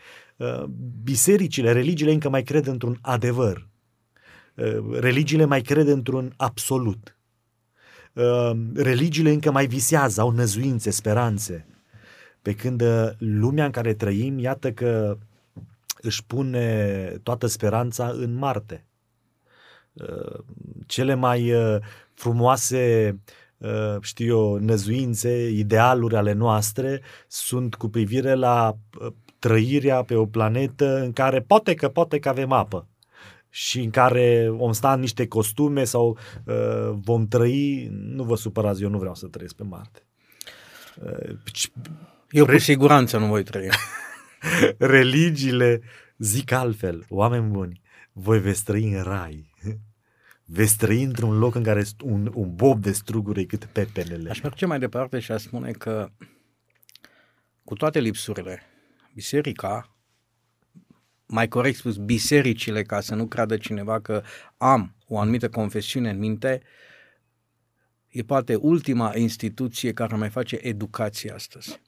[1.03, 3.69] Bisericile, religiile încă mai cred într-un adevăr.
[4.99, 7.16] Religiile mai cred într-un absolut Ehm,
[8.75, 11.67] religiile încă mai visează, au năzuințe, speranțe.
[12.43, 15.19] Pe când uh, lumea în care trăim, iată că
[16.01, 18.85] își pune toată speranța în Marte.
[19.93, 20.45] Ehm,
[20.87, 21.77] cele mai uh,
[22.15, 23.17] frumoase
[23.57, 28.77] uh, știu eu, năzuințe, idealuri ale noastre sunt cu privire la
[29.39, 32.87] trăirea pe o planetă în care poate că poate că avem apă
[33.57, 38.83] și în care vom sta în niște costume sau uh, vom trăi, nu vă supărați,
[38.83, 40.03] eu nu vreau să trăiesc pe Marte.
[41.03, 41.64] Uh,
[42.31, 43.69] Eu cu siguranță nu voi trăi.
[44.79, 45.81] Religiile
[46.19, 47.81] zic altfel, oameni buni,
[48.12, 49.55] voi veți trăi în rai.
[50.45, 54.31] Veți trăi într-un loc în care un, un bob de struguri e cât pepenele.
[54.31, 56.09] Aș merge mai departe și aș spune că
[57.64, 58.62] cu toate lipsurile,
[59.14, 59.96] biserica,
[61.27, 64.23] mai corect spus, bisericile, ca să nu creadă cineva că
[64.57, 66.62] am o anumită confesiune în minte,
[68.09, 71.81] e poate ultima instituție care mai face educație astăzi.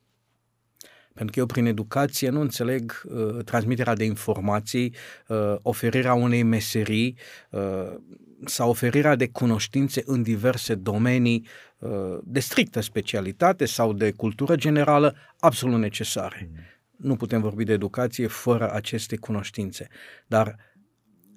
[1.14, 4.94] Pentru că eu prin educație nu înțeleg uh, transmiterea de informații,
[5.28, 7.18] uh, oferirea unei meserii
[7.50, 7.94] uh,
[8.44, 11.46] sau oferirea de cunoștințe în diverse domenii
[11.78, 16.50] uh, de strictă specialitate sau de cultură generală absolut necesare.
[16.52, 16.58] Mm.
[16.98, 19.88] Nu putem vorbi de educație fără aceste cunoștințe.
[20.26, 20.56] Dar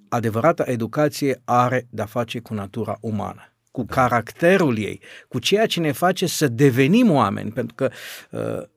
[0.09, 3.93] adevărata educație are de-a face cu natura umană cu da.
[3.93, 7.91] caracterul ei, cu ceea ce ne face să devenim oameni, pentru că
[8.31, 8.67] uh,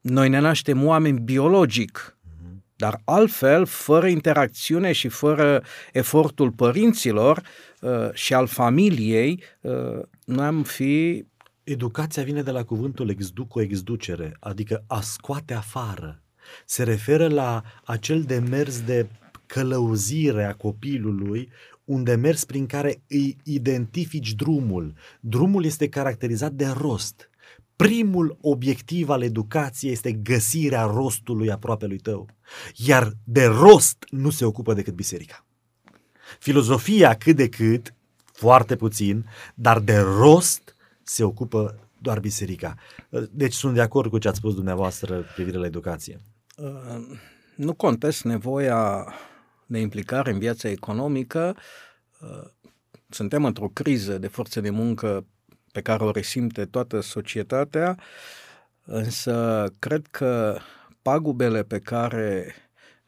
[0.00, 2.64] noi ne naștem oameni biologic, mhm.
[2.76, 7.42] dar altfel, fără interacțiune și fără efortul părinților
[7.80, 11.24] uh, și al familiei, uh, noi am fi...
[11.66, 16.22] Educația vine de la cuvântul exduco, exducere, adică a scoate afară.
[16.66, 19.06] Se referă la acel demers de
[19.46, 21.50] călăuzire a copilului,
[21.84, 24.94] un demers prin care îi identifici drumul.
[25.20, 27.30] Drumul este caracterizat de rost
[27.76, 32.28] primul obiectiv al educației este găsirea rostului aproapelui tău.
[32.74, 35.46] Iar de rost nu se ocupă decât biserica.
[36.38, 37.94] Filozofia cât de cât,
[38.32, 40.65] foarte puțin, dar de rost
[41.08, 42.74] se ocupă doar biserica.
[43.30, 46.20] Deci sunt de acord cu ce ați spus dumneavoastră privire la educație.
[46.56, 47.18] Uh,
[47.56, 49.14] nu contest nevoia
[49.66, 51.56] de implicare în viața economică.
[52.20, 52.50] Uh,
[53.08, 55.26] suntem într-o criză de forțe de muncă
[55.72, 57.98] pe care o resimte toată societatea,
[58.84, 60.58] însă cred că
[61.02, 62.54] pagubele pe care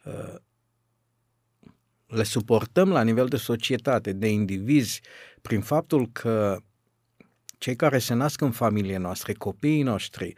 [0.04, 0.34] uh,
[2.06, 5.00] le suportăm la nivel de societate, de indivizi,
[5.42, 6.58] prin faptul că
[7.58, 10.34] cei care se nasc în familie noastre, copiii noștri,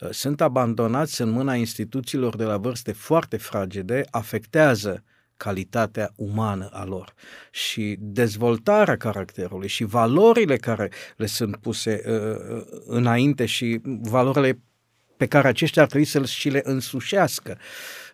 [0.00, 5.04] uh, sunt abandonați în mâna instituțiilor de la vârste foarte fragede, afectează
[5.36, 7.14] calitatea umană a lor
[7.50, 14.58] și dezvoltarea caracterului și valorile care le sunt puse uh, uh, înainte și valorile
[15.16, 17.58] pe care aceștia ar trebui să și le însușească.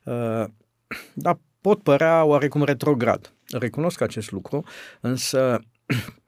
[0.05, 0.44] Uh,
[1.25, 3.33] dar pot părea oarecum retrograd.
[3.49, 4.64] Recunosc acest lucru,
[5.01, 5.61] însă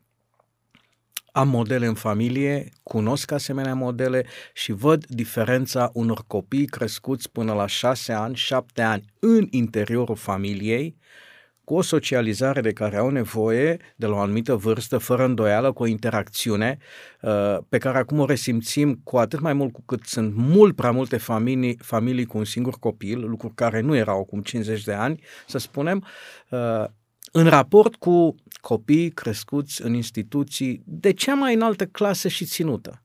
[1.33, 7.67] am modele în familie, cunosc asemenea modele și văd diferența unor copii crescuți până la
[7.67, 10.97] șase ani, șapte ani în interiorul familiei,
[11.65, 15.83] cu o socializare de care au nevoie de la o anumită vârstă, fără îndoială, cu
[15.83, 16.79] o interacțiune
[17.21, 20.91] uh, pe care acum o resimțim cu atât mai mult cu cât sunt mult prea
[20.91, 25.21] multe familii, familii cu un singur copil, lucruri care nu erau acum 50 de ani,
[25.47, 26.05] să spunem,
[26.51, 26.85] uh,
[27.33, 33.03] în raport cu copii crescuți în instituții de cea mai înaltă clasă și ținută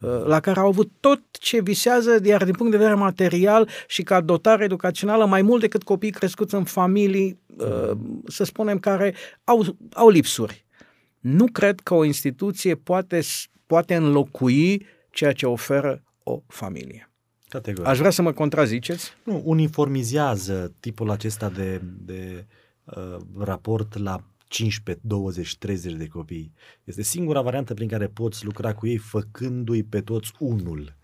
[0.00, 4.02] uh, la care au avut tot ce visează, iar din punct de vedere material și
[4.02, 7.90] ca dotare educațională, mai mult decât copii crescuți în familii, uh,
[8.26, 9.14] să spunem, care
[9.44, 10.66] au, au lipsuri.
[11.20, 13.20] Nu cred că o instituție poate,
[13.66, 17.08] poate înlocui ceea ce oferă o familie.
[17.48, 17.90] Categoric.
[17.90, 19.12] Aș vrea să mă contraziceți?
[19.22, 22.44] Nu, uniformizează tipul acesta de, de uh,
[23.38, 26.52] raport la 15, 20, 30 de copii.
[26.84, 30.96] Este singura variantă prin care poți lucra cu ei făcându-i pe toți unul.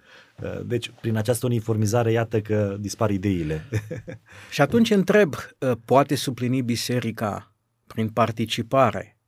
[0.42, 3.64] Uh, deci, prin această uniformizare, iată că dispar ideile.
[4.50, 7.54] Și atunci întreb, uh, poate suplini biserica
[7.86, 9.18] prin participare,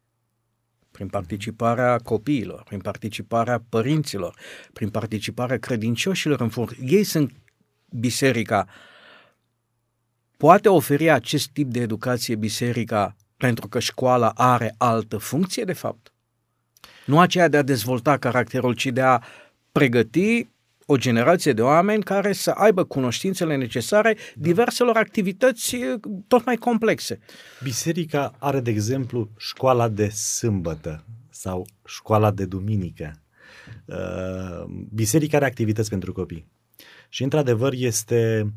[0.91, 4.37] prin participarea copiilor, prin participarea părinților,
[4.73, 6.77] prin participarea credincioșilor în fond.
[6.87, 7.33] Ei sunt
[7.91, 8.67] biserica.
[10.43, 16.13] Poate oferi acest tip de educație biserica pentru că școala are altă funcție, de fapt.
[17.07, 19.21] Nu aceea de a dezvolta caracterul, ci de a
[19.73, 20.49] pregăti
[20.87, 25.95] o generație de oameni care să aibă cunoștințele necesare diverselor activități eh,
[26.27, 27.19] tot mai complexe.
[27.63, 33.13] Biserica are, de exemplu, școala de sâmbătă sau școala de duminică.
[33.85, 36.47] Uh, biserica are activități pentru copii.
[37.09, 38.53] Și, într-adevăr, este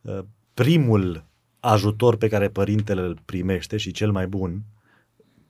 [0.00, 0.18] uh,
[0.60, 1.24] primul
[1.60, 4.62] ajutor pe care părintele îl primește și cel mai bun,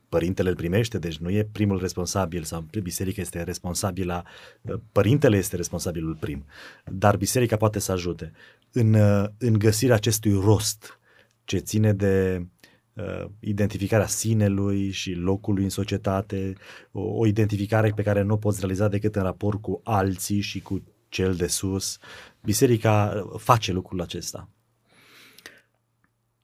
[0.09, 4.25] părintele îl primește, deci nu e primul responsabil sau biserica este responsabilă,
[4.91, 6.45] părintele este responsabilul prim,
[6.85, 8.31] dar biserica poate să ajute
[8.71, 8.95] în,
[9.37, 10.99] în găsirea acestui rost
[11.43, 12.45] ce ține de
[12.93, 16.53] uh, identificarea sinelui și locului în societate,
[16.91, 20.61] o, o identificare pe care nu o poți realiza decât în raport cu alții și
[20.61, 21.97] cu cel de sus.
[22.41, 24.49] Biserica face lucrul acesta.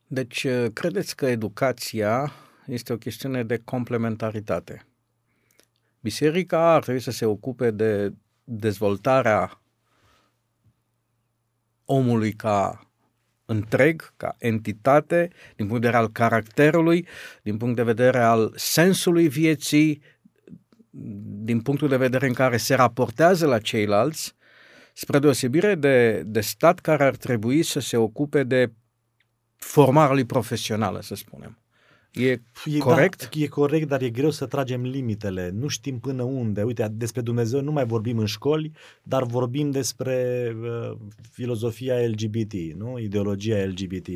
[0.09, 2.31] Deci, credeți că educația
[2.65, 4.85] este o chestiune de complementaritate?
[5.99, 9.61] Biserica ar trebui să se ocupe de dezvoltarea
[11.85, 12.87] omului ca
[13.45, 17.07] întreg, ca entitate, din punct de vedere al caracterului,
[17.43, 20.01] din punct de vedere al sensului vieții,
[21.43, 24.35] din punctul de vedere în care se raportează la ceilalți,
[24.93, 28.71] spre deosebire de, de stat care ar trebui să se ocupe de
[29.57, 31.57] formarea lui profesională, să spunem.
[32.13, 33.21] E, e corect?
[33.21, 35.49] Da, e corect, dar e greu să tragem limitele.
[35.53, 36.61] Nu știm până unde.
[36.61, 38.71] Uite, despre Dumnezeu nu mai vorbim în școli,
[39.03, 40.97] dar vorbim despre uh,
[41.31, 42.99] filozofia LGBT, nu?
[42.99, 44.07] ideologia LGBT.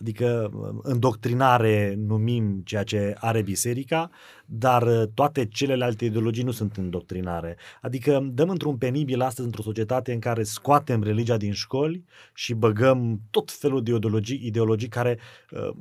[0.00, 4.10] Adică uh, îndoctrinare numim ceea ce are biserica,
[4.46, 7.56] dar uh, toate celelalte ideologii nu sunt îndoctrinare.
[7.80, 13.20] Adică dăm într-un penibil astăzi într-o societate în care scoatem religia din școli și băgăm
[13.30, 15.18] tot felul de ideologii, ideologii care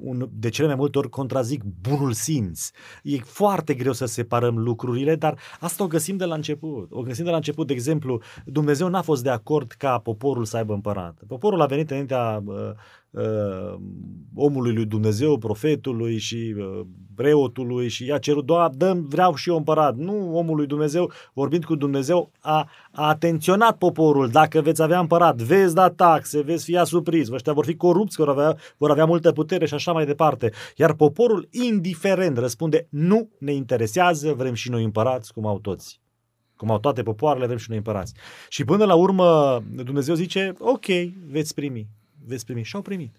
[0.02, 2.70] uh, de cele mai multe ori contrazic bunul simț.
[3.04, 6.92] E foarte greu să separăm lucrurile, dar asta o găsim de la început.
[6.92, 10.58] O găsim de la început, de exemplu, Dumnezeu n-a fost de acord ca poporul să
[10.58, 11.22] aibă împărat.
[11.28, 12.44] Poporul a venit înaintea
[13.12, 13.80] uh, uh,
[14.36, 19.56] omului lui Dumnezeu, profetului și uh, preotului și a cerut, doar dăm, vreau și eu
[19.56, 19.96] împărat.
[19.96, 25.42] Nu omul lui Dumnezeu, vorbind cu Dumnezeu, a, a atenționat poporul, dacă veți avea împărat,
[25.42, 29.32] veți da taxe, veți fi asupriți, ăștia vor fi corupți, vor avea, vor avea multă
[29.32, 30.52] putere și așa mai departe.
[30.76, 36.00] Iar poporul, indiferent, răspunde, nu ne interesează, vrem și noi împărați, cum au toți
[36.56, 38.14] cum au toate popoarele, vrem și noi împărați.
[38.50, 40.86] Și până la urmă Dumnezeu zice, ok,
[41.26, 41.88] veți primi
[42.30, 42.64] veți primi.
[42.64, 43.16] Și au primit.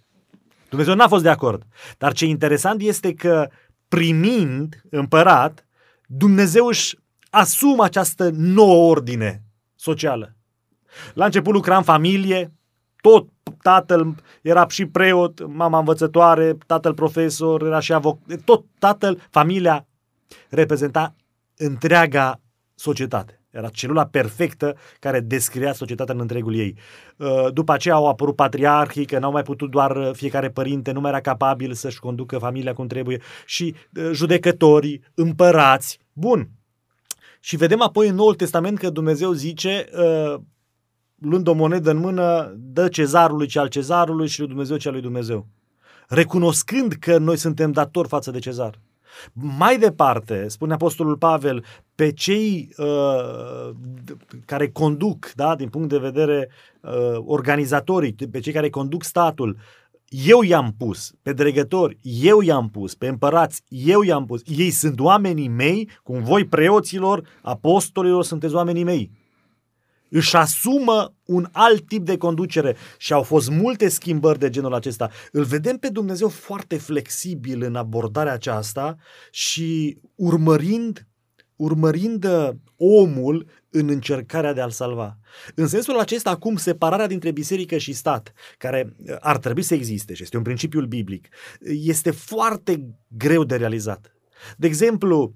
[0.68, 1.66] Dumnezeu n-a fost de acord.
[1.99, 3.49] Dar ce interesant este că
[3.88, 5.66] primind împărat,
[6.07, 6.96] Dumnezeu își
[7.31, 9.42] asumă această nouă ordine
[9.75, 10.35] socială.
[11.14, 12.53] La început lucra în familie,
[13.01, 13.29] tot
[13.62, 19.87] tatăl era și preot, mama învățătoare, tatăl profesor, era și avocat, tot tatăl, familia
[20.49, 21.14] reprezenta
[21.57, 22.40] întreaga
[22.75, 23.39] societate.
[23.50, 26.76] Era celula perfectă care descria societatea în întregul ei.
[27.16, 31.00] Uh, după aceea au apărut patriarhii, că n-au mai putut doar uh, fiecare părinte, nu
[31.00, 35.98] mai era capabil să-și conducă familia cum trebuie, și uh, judecătorii, împărați.
[36.12, 36.48] Bun.
[37.40, 39.88] Și vedem apoi în Noul Testament că Dumnezeu zice,
[41.14, 44.94] luând o monedă în mână, dă cezarului ce al cezarului și lui Dumnezeu ce al
[44.94, 45.46] lui Dumnezeu.
[46.08, 48.80] Recunoscând că noi suntem datori față de cezar.
[49.33, 53.70] Mai departe, spune Apostolul Pavel, pe cei uh,
[54.44, 56.90] care conduc, da, din punct de vedere uh,
[57.25, 59.57] organizatorii, pe cei care conduc statul,
[60.09, 64.42] eu i-am pus, pe dregători, eu i-am pus, pe împărați, eu i-am pus.
[64.57, 69.11] Ei sunt oamenii mei, cum voi preoților, apostolilor, sunteți oamenii mei
[70.11, 75.11] își asumă un alt tip de conducere și au fost multe schimbări de genul acesta.
[75.33, 78.96] Îl vedem pe Dumnezeu foarte flexibil în abordarea aceasta
[79.31, 81.05] și urmărind
[81.61, 85.18] urmărind uh, omul în încercarea de a-l salva.
[85.55, 90.14] În sensul acesta, acum, separarea dintre biserică și stat, care uh, ar trebui să existe
[90.14, 91.29] și este un principiu biblic,
[91.61, 94.14] este foarte greu de realizat.
[94.57, 95.35] De exemplu,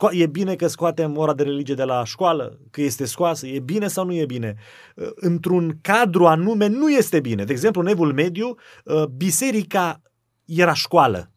[0.00, 3.58] uh, e bine că scoatem ora de religie de la școală, că este scoasă, e
[3.58, 4.54] bine sau nu e bine?
[4.94, 7.44] Uh, într-un cadru anume nu este bine.
[7.44, 10.02] De exemplu, în Evul Mediu, uh, biserica
[10.44, 11.32] era școală.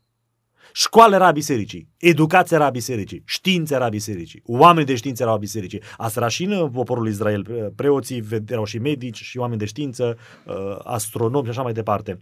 [0.73, 5.82] Școală era bisericii, educația era bisericii, știința era bisericii, oameni de știință erau bisericii.
[5.97, 10.17] Asta era și în poporul Israel, preoții erau și medici și oameni de știință,
[10.84, 12.17] astronomi și așa mai departe.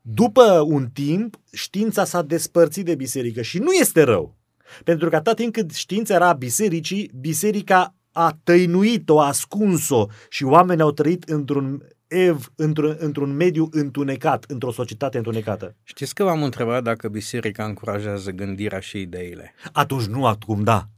[0.00, 4.36] După un timp, știința s-a despărțit de biserică și nu este rău.
[4.84, 10.82] Pentru că atât timp cât știința era bisericii, biserica a tăinuit-o, a ascuns-o și oamenii
[10.82, 15.76] au trăit într-un ev, într-un, într-un mediu întunecat, într-o societate întunecată.
[15.82, 19.54] Știți că v-am întrebat dacă biserica încurajează gândirea și ideile.
[19.72, 20.88] Atunci nu, acum da.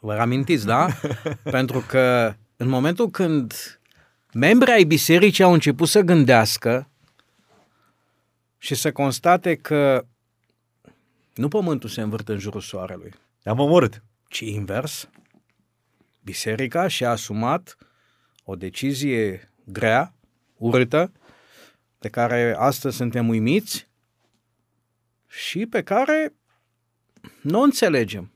[0.00, 0.86] Vă amintiți, da?
[1.42, 3.52] Pentru că în momentul când
[4.32, 6.90] membrii ai bisericii au început să gândească,
[8.58, 10.06] și să constate că
[11.34, 13.12] nu pământul se învârte în jurul soarelui.
[13.44, 14.02] Am omorât.
[14.28, 15.08] Ci invers.
[16.22, 17.76] Biserica și-a asumat
[18.44, 20.14] o decizie grea,
[20.56, 21.12] urâtă,
[21.98, 23.88] pe care astăzi suntem uimiți
[25.26, 26.34] și pe care
[27.42, 28.30] nu o înțelegem.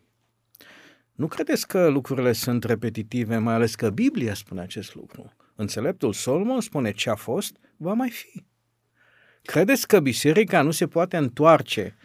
[1.13, 5.33] Nu credeți că lucrurile sunt repetitive, mai ales că Biblia spune acest lucru.
[5.55, 8.45] Înțeleptul Solomon spune ce a fost, va mai fi.
[9.43, 11.97] Credeți că biserica nu se poate întoarce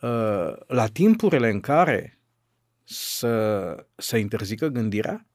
[0.00, 2.18] uh, la timpurile în care
[2.84, 5.26] să, să interzică gândirea?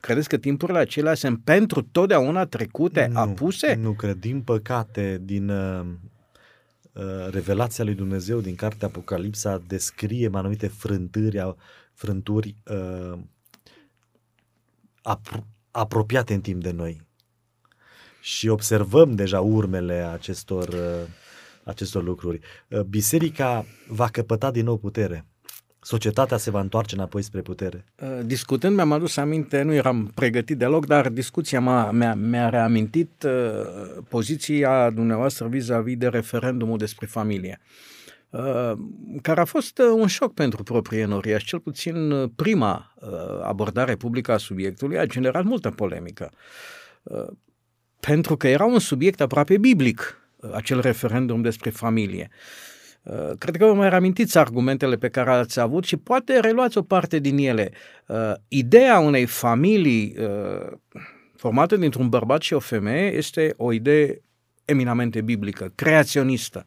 [0.00, 3.74] Credeți că timpurile acelea sunt pentru totdeauna trecute, nu, apuse?
[3.74, 4.16] Nu cred.
[4.16, 5.86] Din păcate, din uh,
[6.92, 11.56] uh, revelația lui Dumnezeu, din cartea Apocalipsa, descrie anumite frânturi,
[11.92, 13.18] frânturi uh,
[15.02, 17.05] apro- apropiate în timp de noi.
[18.26, 21.08] Și observăm deja urmele acestor, uh,
[21.64, 22.40] acestor lucruri.
[22.68, 25.24] Uh, biserica va căpăta din nou putere
[25.80, 27.84] societatea se va întoarce înapoi spre putere.
[28.00, 33.22] Uh, discutând, mi-am adus aminte, nu eram pregătit deloc, dar discuția m-a, mi-a, mi-a reamintit
[33.22, 33.32] uh,
[34.08, 37.60] poziția dumneavoastră vis-a-vis de referendumul despre familie,
[38.30, 38.72] uh,
[39.22, 43.08] care a fost uh, un șoc pentru proprii enoriași, cel puțin uh, prima uh,
[43.42, 46.30] abordare publică a subiectului a generat multă polemică.
[48.06, 52.30] Uh, pentru că era un subiect aproape biblic, uh, acel referendum despre familie.
[52.30, 52.76] Uh,
[53.06, 56.82] Uh, cred că vă mai reamintiți argumentele pe care ați avut și poate reluați o
[56.82, 57.70] parte din ele.
[58.06, 60.72] Uh, ideea unei familii uh,
[61.36, 64.20] formată dintr-un bărbat și o femeie este o idee
[64.64, 66.64] eminamente biblică, creaționistă.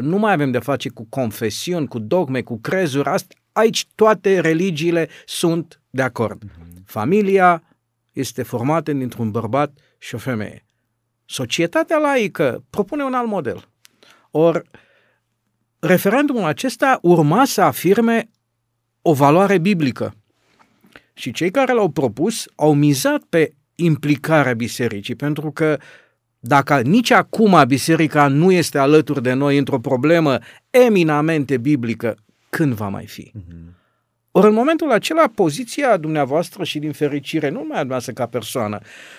[0.00, 3.10] Nu mai avem de face cu confesiuni, cu dogme, cu crezuri.
[3.52, 6.42] Aici toate religiile sunt de acord.
[6.42, 6.84] Mhm.
[6.86, 7.62] Familia
[8.12, 10.64] este formată dintr-un bărbat și o femeie.
[11.24, 13.68] Societatea laică propune un alt model.
[14.30, 14.80] Ori, uh,
[15.80, 18.30] referendumul acesta urma să afirme
[19.02, 20.14] o valoare biblică.
[21.12, 25.78] Și cei care l-au propus au mizat pe implicarea bisericii, pentru că
[26.38, 30.38] dacă nici acum biserica nu este alături de noi într-o problemă
[30.70, 32.16] eminamente biblică,
[32.50, 33.32] când va mai fi?
[33.36, 33.79] Uh-huh.
[34.32, 38.78] Ori în momentul acela, poziția dumneavoastră și din fericire, nu numai a dumneavoastră ca persoană,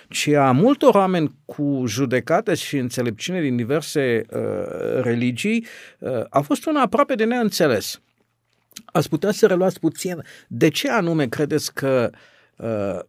[0.09, 4.41] ci a multor oameni cu judecată și înțelepciune din diverse uh,
[5.01, 5.65] religii,
[5.99, 8.01] uh, a fost una aproape de neînțeles.
[8.85, 12.09] Ați putea să reluați puțin de ce anume credeți că
[12.55, 12.99] uh,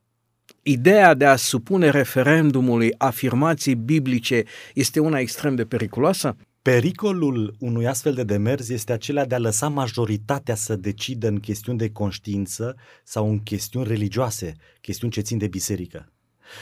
[0.62, 4.42] ideea de a supune referendumului afirmații biblice
[4.74, 6.36] este una extrem de periculoasă?
[6.62, 11.78] Pericolul unui astfel de demers este acela de a lăsa majoritatea să decidă în chestiuni
[11.78, 16.12] de conștiință sau în chestiuni religioase, chestiuni ce țin de biserică.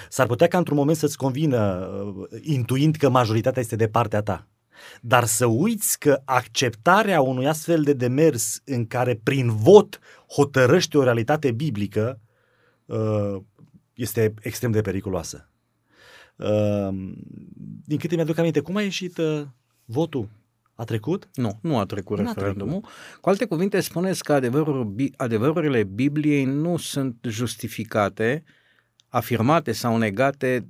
[0.09, 4.49] S-ar putea ca într-un moment să-ți convină, uh, intuind că majoritatea este de partea ta.
[5.01, 9.99] Dar să uiți că acceptarea unui astfel de demers în care prin vot
[10.29, 12.21] hotărăște o realitate biblică
[12.87, 13.37] uh,
[13.95, 15.51] este extrem de periculoasă.
[16.37, 16.89] Uh,
[17.85, 19.19] din câte mi-aduc aminte, cum a ieșit
[19.91, 20.29] Votul
[20.75, 21.29] a trecut?
[21.35, 22.75] Nu, nu a trecut nu referendumul.
[22.77, 23.21] A trecut.
[23.21, 28.45] Cu alte cuvinte, spuneți că adevărul, adevărurile Bibliei nu sunt justificate,
[29.09, 30.67] afirmate sau negate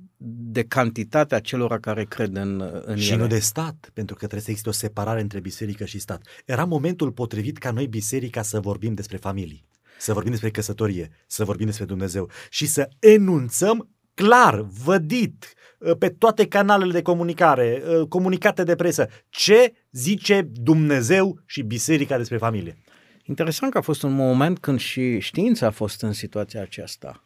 [0.53, 3.21] de cantitatea celor care cred în, în și ele.
[3.21, 6.21] nu de stat, pentru că trebuie să existe o separare între biserică și stat.
[6.45, 9.65] Era momentul potrivit ca noi, biserica, să vorbim despre familii,
[9.97, 16.09] să vorbim despre căsătorie, să vorbim despre Dumnezeu și să enunțăm clar, vădit, Uh, pe
[16.09, 19.07] toate canalele de comunicare, uh, comunicate de presă.
[19.29, 22.77] Ce zice Dumnezeu și biserica despre familie?
[23.23, 27.23] Interesant că a fost un moment când și știința a fost în situația aceasta.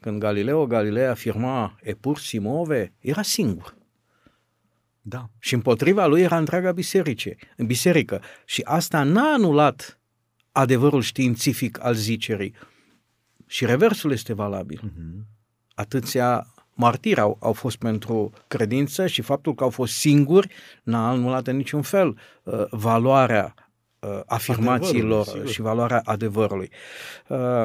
[0.00, 3.76] Când Galileo Galilei afirma epur simove, era singur.
[5.00, 5.30] Da.
[5.38, 8.22] Și împotriva lui era întreaga biserice, în biserică.
[8.44, 10.00] Și asta n-a anulat
[10.52, 12.54] adevărul științific al zicerii.
[13.46, 14.80] Și reversul este valabil.
[14.84, 15.37] Uh-huh.
[15.78, 20.48] Atâția martiri au, au fost pentru credință și faptul că au fost singuri
[20.82, 23.54] n-a anulat în niciun fel uh, valoarea
[23.98, 26.70] uh, afirmațiilor și valoarea adevărului.
[27.28, 27.64] Uh,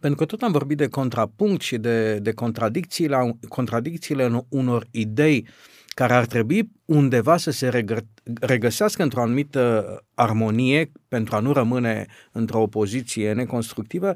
[0.00, 5.48] pentru că tot am vorbit de contrapunct și de, de contradicțiile, contradicțiile unor idei
[5.94, 8.06] care ar trebui undeva să se regă-
[8.40, 14.14] regăsească într-o anumită armonie pentru a nu rămâne într-o opoziție neconstructivă,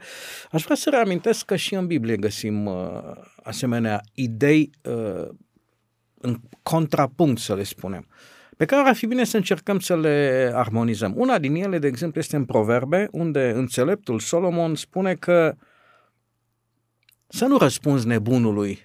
[0.50, 2.74] aș vrea să reamintesc că și în Biblie găsim uh,
[3.42, 5.28] asemenea idei uh,
[6.20, 8.06] în contrapunct, să le spunem,
[8.56, 11.12] pe care ar fi bine să încercăm să le armonizăm.
[11.16, 15.54] Una din ele, de exemplu, este în Proverbe, unde înțeleptul Solomon spune că
[17.28, 18.78] să nu răspunzi nebunului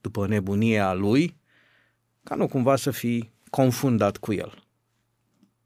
[0.00, 1.36] după nebunia lui,
[2.24, 4.64] ca nu cumva să fii confundat cu el.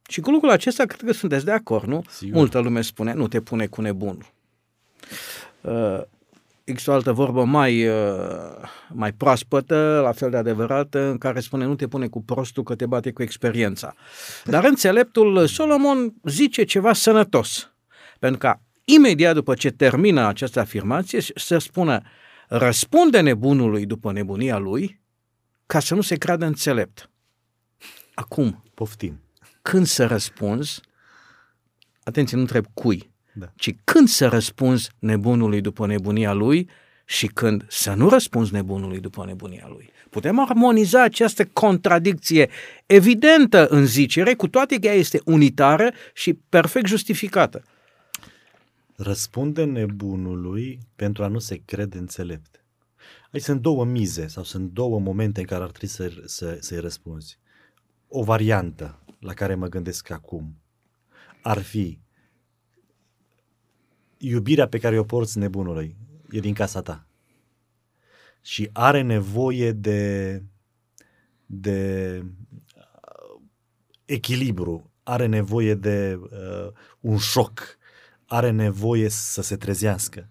[0.08, 2.02] Și cu lucrul acesta cred că sunteți de acord, nu?
[2.10, 2.36] Sigur.
[2.36, 4.26] Multă lume spune, nu te pune cu nebunul.
[5.60, 6.00] Uh,
[6.64, 7.94] există o altă vorbă mai, uh,
[8.88, 12.74] mai proaspătă, la fel de adevărată, în care spune nu te pune cu prostul că
[12.74, 13.94] te bate cu experiența.
[14.44, 17.72] Dar înțeleptul Solomon zice ceva sănătos.
[18.18, 18.54] Pentru că
[18.84, 22.02] imediat după ce termină această afirmație, să spună
[22.48, 25.00] răspunde nebunului după nebunia lui,
[25.68, 27.10] ca să nu se creadă înțelept.
[28.14, 29.20] Acum, poftim.
[29.62, 30.80] Când să răspunzi,
[32.02, 33.52] atenție, nu întreb cui, da.
[33.56, 36.68] ci când să răspunzi nebunului după nebunia lui
[37.04, 39.90] și când să nu răspunzi nebunului după nebunia lui.
[40.10, 42.48] Putem armoniza această contradicție
[42.86, 47.62] evidentă în zicere, cu toate că ea este unitară și perfect justificată.
[48.96, 52.62] Răspunde nebunului pentru a nu se crede înțelept.
[53.32, 56.78] Aici sunt două mize sau sunt două momente în care ar trebui să, să, să-i
[56.80, 57.38] răspunzi.
[58.08, 60.56] O variantă la care mă gândesc acum
[61.42, 62.00] ar fi
[64.16, 65.96] iubirea pe care o porți nebunului
[66.30, 67.06] e din casa ta
[68.40, 70.42] și are nevoie de,
[71.46, 72.22] de
[72.76, 73.40] uh,
[74.04, 77.78] echilibru, are nevoie de uh, un șoc,
[78.26, 80.30] are nevoie să se trezească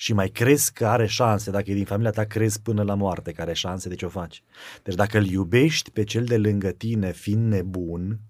[0.00, 3.32] și mai crezi că are șanse, dacă e din familia ta, crezi până la moarte
[3.32, 4.42] că are șanse, deci o faci.
[4.82, 8.20] Deci dacă îl iubești pe cel de lângă tine fiind nebun,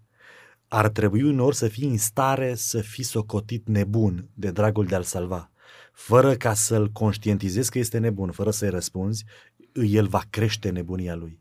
[0.68, 5.02] ar trebui uneori să fii în stare să fii socotit nebun de dragul de a-l
[5.02, 5.50] salva.
[5.92, 9.24] Fără ca să-l conștientizezi că este nebun, fără să-i răspunzi,
[9.72, 11.40] el va crește nebunia lui.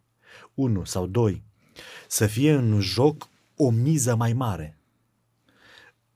[0.53, 1.43] Unu sau doi,
[2.07, 4.78] să fie în joc o miză mai mare.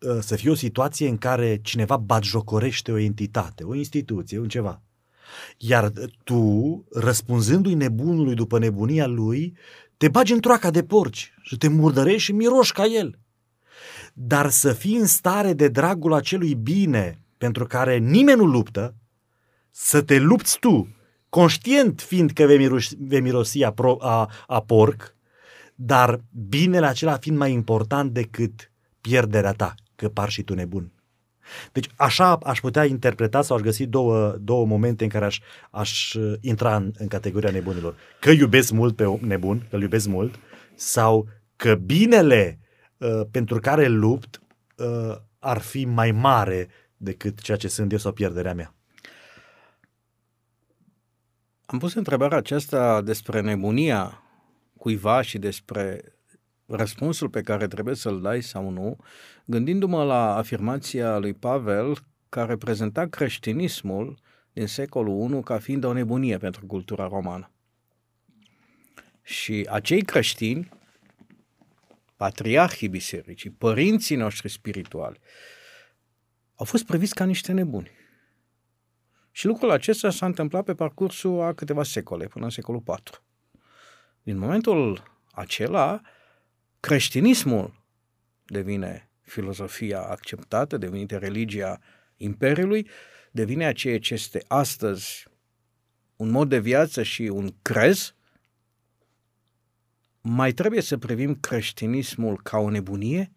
[0.08, 4.82] Ă, să fie o situație în care cineva batjocorește o entitate, o instituție, un ceva.
[5.58, 5.92] Iar
[6.24, 9.58] tu, răspunzându-i nebunului după nebunia lui,
[9.98, 13.20] te bagi în troaca de porci și te murdărești și miroși ca el.
[14.14, 18.96] Dar să fii în stare de dragul acelui bine pentru care nimeni nu luptă,
[19.72, 20.88] să te lupți tu,
[21.30, 25.16] conștient fiind că vei, mirosi, vei mirosi a, pro, a, a porc,
[25.76, 30.92] dar binele acela fiind mai important decât pierderea ta, că par și tu nebun.
[31.72, 35.40] Deci așa aș putea interpreta sau aș găsi două, două momente în care aș,
[35.72, 37.96] aș uh, intra în, în categoria nebunilor.
[38.20, 40.40] Că iubesc mult pe nebun, că îl iubesc mult,
[40.76, 42.60] sau că binele
[42.98, 44.42] uh, pentru care lupt
[44.76, 46.68] uh, ar fi mai mare
[46.98, 48.74] decât ceea ce sunt eu sau pierderea mea.
[51.66, 54.24] Am pus întrebarea aceasta despre nebunia
[54.78, 56.04] cuiva și despre
[56.66, 58.98] răspunsul pe care trebuie să-l dai sau nu,
[59.46, 61.98] gândindu-mă la afirmația lui Pavel
[62.30, 64.18] care prezenta creștinismul
[64.54, 67.52] din secolul I ca fiind o nebunie pentru cultura romană.
[69.22, 70.70] Și acei creștini,
[72.16, 75.20] patriarhii bisericii, părinții noștri spirituali,
[76.56, 77.92] au fost priviți ca niște nebuni.
[79.32, 83.24] Și lucrul acesta s-a întâmplat pe parcursul a câteva secole, până în secolul IV.
[84.24, 86.02] Din momentul acela,
[86.86, 87.84] creștinismul
[88.46, 91.80] devine filozofia acceptată, devine religia
[92.18, 92.88] Imperiului,
[93.32, 95.28] devine ceea ce este astăzi
[96.16, 98.16] un mod de viață și un crez,
[100.22, 103.32] mai trebuie să privim creștinismul ca o nebunie?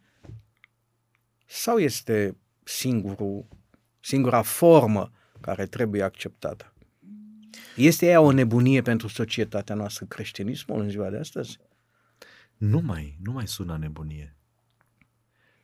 [1.46, 3.48] Sau este singurul,
[4.00, 6.74] singura formă care trebuie acceptată?
[7.76, 11.58] Este ea o nebunie pentru societatea noastră, creștinismul în ziua de astăzi?
[12.56, 14.36] Nu mai, nu mai sună nebunie.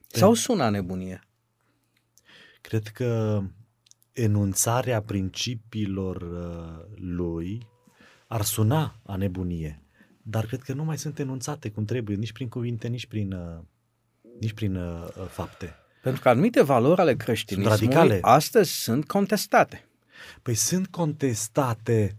[0.06, 1.20] Sau sună nebunie?
[2.60, 3.42] Cred că
[4.12, 7.66] enunțarea principiilor uh, lui
[8.26, 9.82] ar suna a nebunie,
[10.22, 13.58] dar cred că nu mai sunt enunțate cum trebuie, nici prin cuvinte, nici prin, uh,
[14.40, 15.74] nici prin uh, fapte.
[16.02, 18.18] Pentru că anumite valori ale creștinismului sunt radicale.
[18.22, 19.86] astăzi sunt contestate.
[20.42, 22.16] Păi sunt contestate,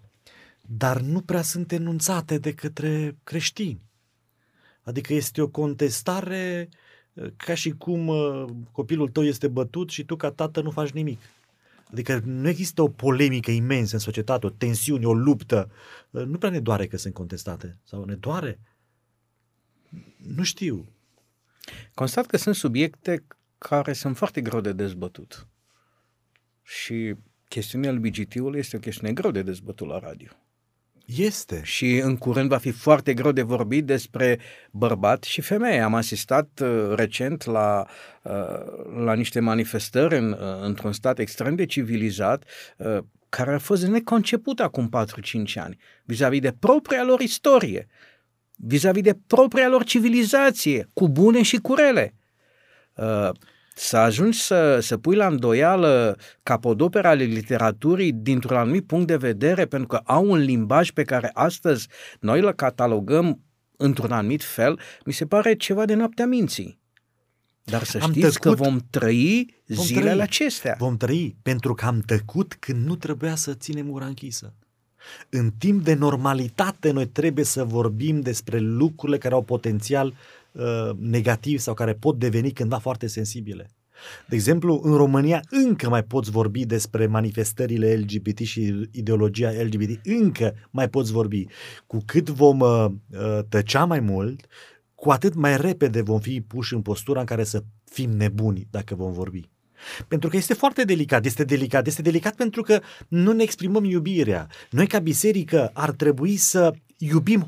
[0.61, 3.81] dar nu prea sunt enunțate de către creștini.
[4.83, 6.69] Adică este o contestare
[7.13, 10.89] uh, ca și cum uh, copilul tău este bătut și tu ca tată nu faci
[10.89, 11.19] nimic.
[11.91, 15.71] Adică nu există o polemică imensă în societate, o tensiune, o luptă.
[16.09, 17.77] Uh, nu prea ne doare că sunt contestate.
[17.83, 18.59] Sau ne doare?
[20.17, 20.87] Nu știu.
[21.93, 23.23] Constat că sunt subiecte
[23.57, 25.47] care sunt foarte greu de dezbătut.
[26.63, 27.15] Și
[27.47, 30.31] chestiunea LBGT-ului este o chestiune greu de dezbătut la radio.
[31.05, 31.61] Este.
[31.63, 34.39] Și în curând va fi foarte greu de vorbit despre
[34.71, 35.79] bărbat și femeie.
[35.79, 37.85] Am asistat uh, recent la,
[38.23, 38.31] uh,
[39.03, 42.43] la niște manifestări în, uh, într-un stat extrem de civilizat
[42.77, 42.97] uh,
[43.29, 47.87] care a fost neconceput acum 4-5 ani vis-a-vis de propria lor istorie,
[48.55, 52.15] vis-a-vis de propria lor civilizație, cu bune și cu rele.
[52.95, 53.29] Uh,
[53.75, 59.65] să ajungi să, să pui la îndoială capodopera ale literaturii dintr-un anumit punct de vedere,
[59.65, 61.87] pentru că au un limbaj pe care astăzi
[62.19, 63.41] noi îl catalogăm
[63.77, 66.81] într-un anumit fel, mi se pare ceva de noaptea minții.
[67.63, 70.75] Dar să am știți tăcut, că vom trăi vom zilele trăi, acestea.
[70.79, 74.53] Vom trăi pentru că am tăcut când nu trebuia să ținem ura închisă.
[75.29, 80.13] În timp de normalitate noi trebuie să vorbim despre lucrurile care au potențial
[80.53, 83.69] Uh, negativ sau care pot deveni cândva foarte sensibile.
[84.27, 90.55] De exemplu, în România încă mai poți vorbi despre manifestările LGBT și ideologia LGBT, încă
[90.69, 91.45] mai poți vorbi.
[91.87, 94.45] Cu cât vom uh, uh, tăcea mai mult,
[94.95, 98.95] cu atât mai repede vom fi puși în postura în care să fim nebuni dacă
[98.95, 99.49] vom vorbi.
[100.07, 104.47] Pentru că este foarte delicat, este delicat, este delicat pentru că nu ne exprimăm iubirea.
[104.69, 107.47] Noi ca biserică ar trebui să iubim uh,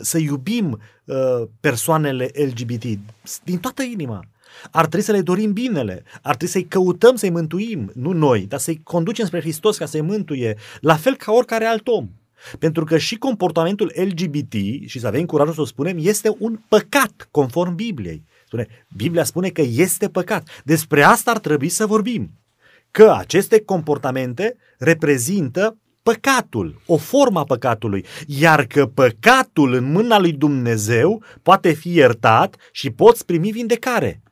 [0.00, 1.16] să iubim uh,
[1.60, 2.84] persoanele LGBT
[3.44, 4.24] din toată inima.
[4.70, 8.58] Ar trebui să le dorim binele, ar trebui să-i căutăm să-i mântuim, nu noi, dar
[8.58, 12.08] să-i conducem spre Hristos ca să-i mântuie, la fel ca oricare alt om.
[12.58, 14.52] Pentru că și comportamentul LGBT,
[14.86, 18.24] și să avem curajul să o spunem, este un păcat conform Bibliei.
[18.46, 18.66] Spune,
[18.96, 20.48] Biblia spune că este păcat.
[20.64, 22.30] Despre asta ar trebui să vorbim.
[22.90, 25.76] Că aceste comportamente reprezintă
[26.12, 32.56] păcatul, o formă a păcatului, iar că păcatul în mâna lui Dumnezeu poate fi iertat
[32.72, 34.22] și poți primi vindecare.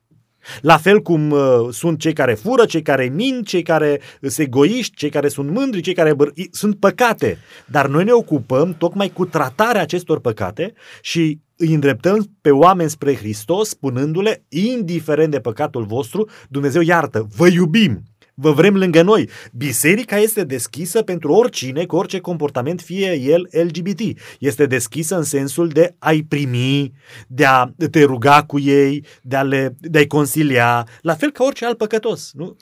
[0.61, 4.97] La fel cum uh, sunt cei care fură, cei care mint, cei care sunt egoiști,
[4.97, 7.39] cei care sunt mândri, cei care băr- sunt păcate.
[7.67, 13.15] Dar noi ne ocupăm tocmai cu tratarea acestor păcate și îi îndreptăm pe oameni spre
[13.15, 18.03] Hristos, spunându-le, indiferent de păcatul vostru, Dumnezeu iartă, vă iubim,
[18.35, 19.29] vă vrem lângă noi.
[19.53, 24.01] Biserica este deschisă pentru oricine, cu orice comportament, fie el LGBT.
[24.39, 26.93] Este deschisă în sensul de a-i primi,
[27.29, 31.45] de a te ruga cu ei, de, a le, de a-i consilia, la fel ca
[31.45, 32.33] orice alt păcătos.
[32.33, 32.57] Nu?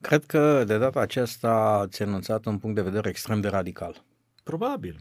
[0.00, 1.50] Cred că de data aceasta
[1.82, 4.04] ați enunțat un punct de vedere extrem de radical.
[4.42, 4.98] Probabil.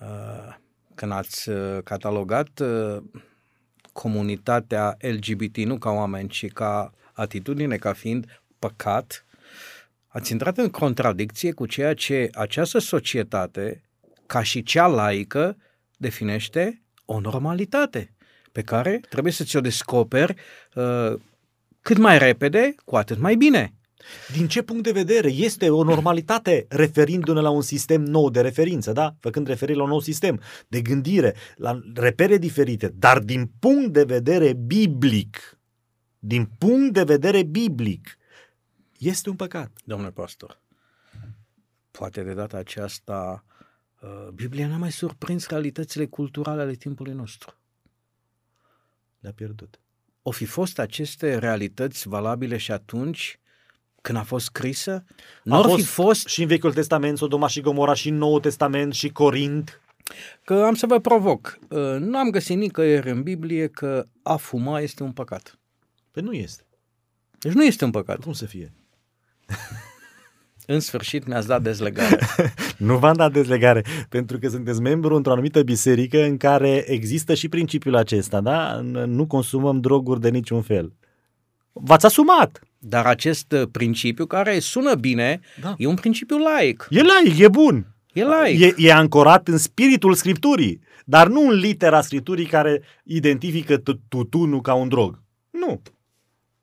[0.00, 0.56] Uh,
[0.94, 3.02] când ați uh, catalogat uh,
[3.92, 9.24] comunitatea LGBT nu ca oameni, ci ca atitudine, ca fiind păcat,
[10.12, 13.82] ați intrat în contradicție cu ceea ce această societate,
[14.26, 15.56] ca și cea laică,
[15.96, 18.14] definește o normalitate
[18.52, 20.34] pe care trebuie să ți-o descoperi
[20.74, 21.14] uh,
[21.80, 23.74] cât mai repede, cu atât mai bine.
[24.32, 28.92] Din ce punct de vedere este o normalitate referindu-ne la un sistem nou de referință,
[28.92, 29.14] da?
[29.20, 34.04] Făcând referire la un nou sistem de gândire, la repere diferite, dar din punct de
[34.04, 35.58] vedere biblic,
[36.18, 38.18] din punct de vedere biblic,
[39.08, 39.70] este un păcat.
[39.84, 40.60] Domnule pastor,
[41.90, 43.44] poate de data aceasta
[44.00, 47.54] uh, Biblia n-a mai surprins realitățile culturale ale timpului nostru.
[49.18, 49.80] Le-a pierdut.
[50.22, 53.40] O fi fost aceste realități valabile și atunci
[54.00, 55.04] când a fost scrisă?
[55.42, 58.40] Nu a fost, fi fost și în Vechiul Testament, Sodoma și Gomora, și în Noul
[58.40, 59.80] Testament, și Corint.
[60.44, 61.58] Că am să vă provoc.
[61.68, 65.58] Uh, nu am găsit nicăieri în Biblie că a fuma este un păcat.
[66.10, 66.64] Păi nu este.
[67.38, 68.20] Deci nu este un păcat.
[68.20, 68.72] Cum să fie?
[70.66, 72.18] În sfârșit mi-ați dat dezlegare.
[72.76, 77.48] nu v-am dat dezlegare, pentru că sunteți membru într-o anumită biserică în care există și
[77.48, 78.80] principiul acesta, da?
[79.06, 80.92] Nu consumăm droguri de niciun fel.
[81.72, 82.60] V-ați asumat.
[82.78, 85.74] Dar acest uh, principiu, care sună bine, da.
[85.78, 86.86] e un principiu laic.
[86.90, 87.86] E laic, e bun.
[88.12, 88.60] E laic.
[88.60, 94.74] E, e ancorat în spiritul Scripturii, dar nu în litera Scripturii care identifică tutunul ca
[94.74, 95.22] un drog.
[95.50, 95.82] Nu.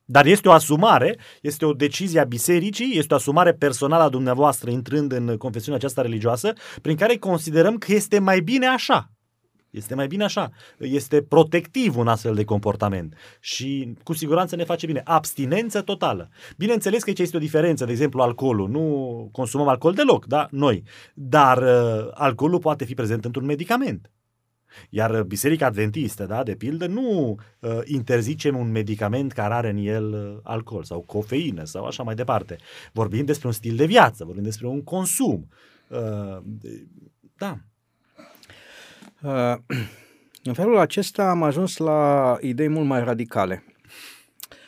[0.10, 4.70] Dar este o asumare, este o decizie a bisericii, este o asumare personală a dumneavoastră
[4.70, 9.12] intrând în confesiunea aceasta religioasă, prin care considerăm că este mai bine așa.
[9.70, 10.50] Este mai bine așa.
[10.80, 15.02] Este protectiv un astfel de comportament și cu siguranță ne face bine.
[15.04, 16.30] Abstinență totală.
[16.58, 18.70] Bineînțeles că aici este o diferență, de exemplu alcoolul.
[18.70, 20.48] Nu consumăm alcool deloc, da?
[20.52, 20.84] Noi.
[21.14, 24.12] Dar uh, alcoolul poate fi prezent într-un medicament.
[24.90, 30.14] Iar Biserica Adventistă, da, de pildă, nu uh, interzicem un medicament care are în el
[30.14, 32.58] uh, alcool sau cofeină sau așa mai departe.
[32.94, 35.48] Vorbim despre un stil de viață, vorbim despre un consum.
[35.88, 36.38] Uh,
[37.38, 37.58] da.
[39.22, 39.58] Uh,
[40.44, 43.64] în felul acesta am ajuns la idei mult mai radicale.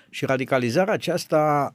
[0.10, 1.74] Și radicalizarea aceasta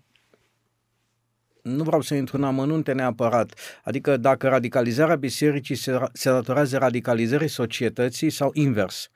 [1.64, 3.54] nu vreau să intru în amănunte neapărat.
[3.82, 9.10] Adică dacă radicalizarea bisericii se, se datorează radicalizării societății sau invers.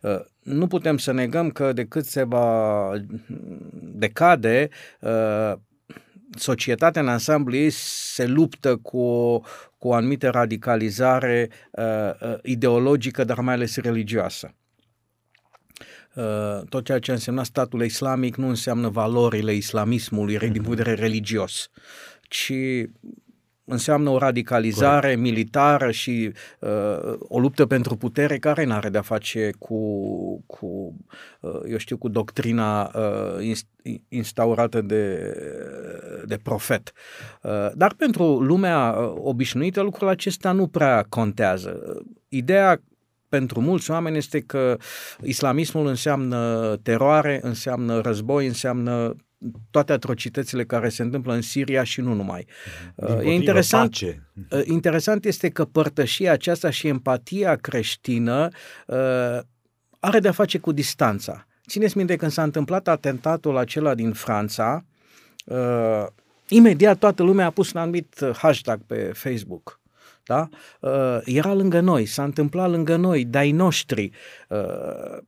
[0.00, 2.90] Uh, nu putem să negăm că de cât se va
[3.80, 4.68] decade,
[5.00, 5.52] uh,
[6.36, 9.38] societatea în ansamblu ei se luptă cu o,
[9.78, 14.54] cu o anumită radicalizare uh, ideologică, dar mai ales religioasă.
[16.14, 21.00] Uh, tot ceea ce însemna statul islamic nu înseamnă valorile islamismului din punct de vedere
[21.00, 21.70] religios,
[22.22, 22.52] ci
[23.70, 25.20] înseamnă o radicalizare Corect.
[25.20, 30.94] militară și uh, o luptă pentru putere care nu are de-a face cu, cu
[31.40, 33.58] uh, eu știu, cu doctrina uh,
[34.08, 35.34] instaurată de,
[36.26, 36.92] de profet.
[37.42, 42.02] Uh, dar pentru lumea uh, obișnuită lucrul acesta nu prea contează.
[42.28, 42.80] Ideea
[43.30, 44.76] pentru mulți oameni este că
[45.22, 49.16] islamismul înseamnă teroare, înseamnă război, înseamnă
[49.70, 52.46] toate atrocitățile care se întâmplă în Siria și nu numai.
[52.96, 54.30] Din Uh, E potrivă, interesant, Pace.
[54.50, 58.48] uh, interesant este că părtășia aceasta și empatia creștină
[58.86, 59.38] uh,
[60.00, 61.46] are de-a face cu distanța.
[61.68, 64.84] Țineți minte când s-a întâmplat atentatul acela din Franța,
[65.44, 66.06] uh,
[66.48, 69.79] imediat toată lumea a pus un anumit hashtag pe Facebook.
[70.30, 70.48] Da?
[70.80, 74.10] Uh, era lângă noi, s-a întâmplat lângă noi, dai noștri.
[74.48, 75.18] Uh,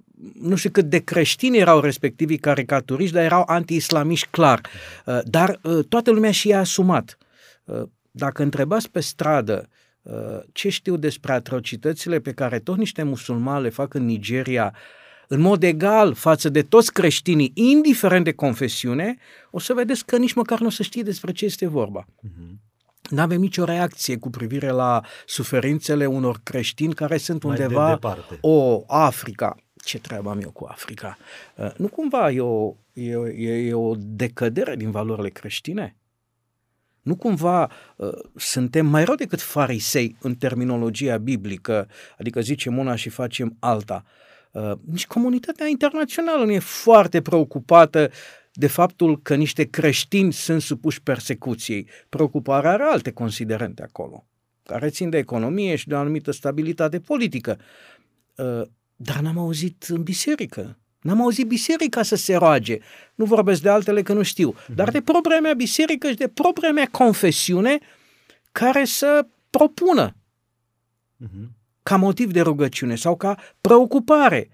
[0.41, 4.61] nu știu cât de creștini erau respectivii caricaturiști, dar erau anti-islamiști clar.
[5.07, 7.19] Uh, dar uh, toată lumea și și-a asumat.
[7.65, 9.69] Uh, dacă întrebați pe stradă
[10.03, 10.13] uh,
[10.53, 14.75] ce știu despre atrocitățile pe care tot niște musulmani le fac în Nigeria,
[15.29, 19.17] în mod egal față de toți creștinii, indiferent de confesiune,
[19.51, 22.05] o să vedeți că nici măcar nu o să știe despre ce este vorba.
[22.21, 22.61] Mhm.
[23.13, 27.91] Nu avem nicio reacție cu privire la suferințele unor creștini care sunt Mai de undeva
[27.91, 28.39] departe.
[28.41, 29.57] o Africa.
[29.85, 31.17] Ce treabă am eu cu Africa?
[31.57, 35.97] Uh, Nu cumva e o, e, o- e, e o decădere din valorile creștine?
[37.03, 41.89] Nu cumva uh, suntem mai rău decât farisei în terminologia biblică,
[42.19, 44.05] adică zicem una și facem alta.
[44.51, 48.11] Uh, nici comunitatea internațională nu e foarte preocupată
[48.53, 51.89] de faptul că niște creștini sunt supuși persecuției.
[52.09, 54.27] Preocuparea are alte considerente acolo,
[54.63, 57.59] care țin de economie și de o anumită stabilitate politică.
[58.37, 58.63] Uh,
[58.97, 60.79] Dar n-am auzit în biserică.
[61.01, 62.79] N-am auzit biserica să se roage.
[63.15, 64.55] Nu vorbesc de altele că nu știu.
[64.75, 67.79] Dar de propria mea biserică și de propria mea confesiune
[68.53, 70.17] care să propună
[71.17, 71.51] Mhm.
[71.83, 74.51] ca motiv de rugăciune sau ca preocupare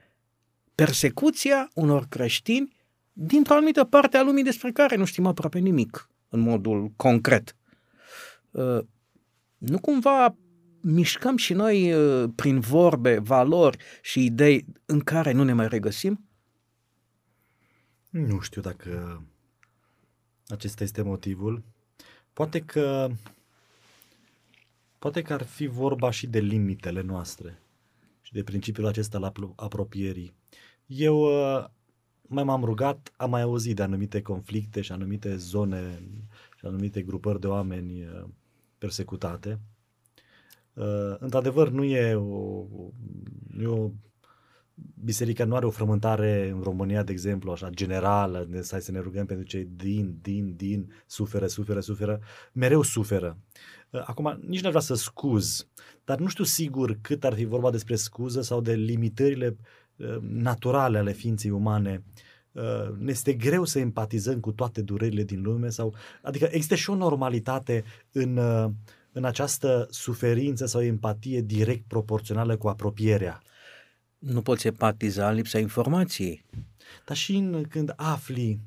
[0.75, 2.77] persecuția unor creștini
[3.21, 7.57] dintr-o anumită parte a lumii despre care nu știm aproape nimic în modul concret.
[8.51, 8.79] Uh,
[9.59, 10.37] Nu cumva
[10.81, 16.29] mișcăm și noi uh, prin vorbe, valori și idei în care nu ne mai regăsim?
[18.11, 19.23] Nu știu dacă
[20.49, 21.63] acesta este motivul.
[22.33, 23.11] Poate că
[24.99, 27.63] poate că ar fi vorba și de limitele noastre
[28.21, 30.35] și de principiul acesta al apro- apropierii.
[30.87, 31.65] Eu uh,
[32.29, 36.03] mai m-am rugat, am mai auzit de anumite conflicte și anumite zone
[36.57, 38.25] și anumite grupări de oameni uh,
[38.79, 39.61] persecutate.
[40.75, 42.65] Uh, într-adevăr, nu e o,
[43.47, 43.91] nu e o
[44.95, 49.01] biserica nu are o frământare în România, de exemplu, așa, generală, de stai să ne
[49.01, 52.21] rugăm pentru cei din, din, din, suferă, suferă, suferă,
[52.53, 53.39] mereu suferă.
[53.91, 55.67] Uh, Acum, nici nu vreau să scuz,
[56.05, 59.67] dar nu știu sigur cât ar fi vorba despre scuză sau de limitările uh,
[60.21, 62.03] naturale ale ființei umane.
[62.53, 66.91] Uh, Ne este greu să empatizăm cu toate durerile din lume sau, adică există și
[66.91, 68.71] o normalitate în, uh,
[69.13, 73.43] în această suferință sau empatie direct proporțională cu apropierea.
[74.19, 76.45] Nu poți empatiza în lipsa informației.
[77.07, 78.61] Dar și în, când afli,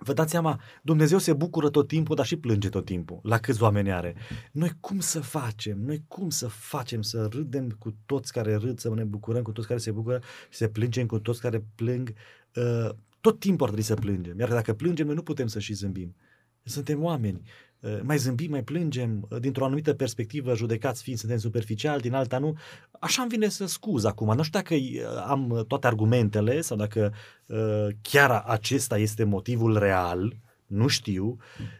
[0.00, 3.20] vă dați seama, Dumnezeu se bucură tot timpul, dar și plânge tot timpul.
[3.22, 4.14] La câți oameni are?
[4.52, 5.78] Noi cum să facem?
[5.78, 9.66] Noi cum să facem să râdem cu toți care râd, să ne bucurăm cu toți
[9.66, 10.20] care se bucură
[10.50, 12.12] și să plângem cu toți care plâng?
[12.54, 12.88] Uh,
[13.20, 14.38] tot timpul ar trebui să plângem.
[14.38, 16.14] Iar dacă plângem, noi nu putem să și zâmbim.
[16.62, 17.42] Suntem oameni.
[17.80, 22.38] Uh, Mai zâmbim, mai plângem, uh, dintr-o anumită perspectivă, judecați fiind, suntem superficiali, din alta
[22.38, 22.56] nu.
[22.90, 24.34] Așa îmi vine să scuz acum.
[24.34, 27.12] Nu știu dacă uh, am toate argumentele sau dacă
[27.46, 31.36] uh, chiar acesta este motivul real, nu știu,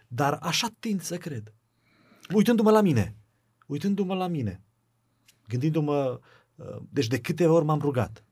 [0.08, 1.52] dar așa tind să cred.
[2.34, 3.16] Uitându-mă la mine,
[3.66, 4.60] uitându-mă la mine,
[5.48, 6.20] gândindu-mă,
[6.54, 8.24] uh, deci de câte ori m-am rugat,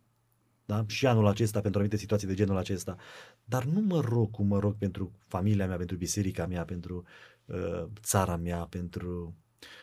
[0.65, 0.85] da?
[0.87, 2.97] și anul acesta pentru anumite situații de genul acesta,
[3.45, 7.38] dar nu mă rog cum mă rog pentru familia mea, pentru biserica mea, pentru uh,
[8.03, 9.37] țara mea, pentru...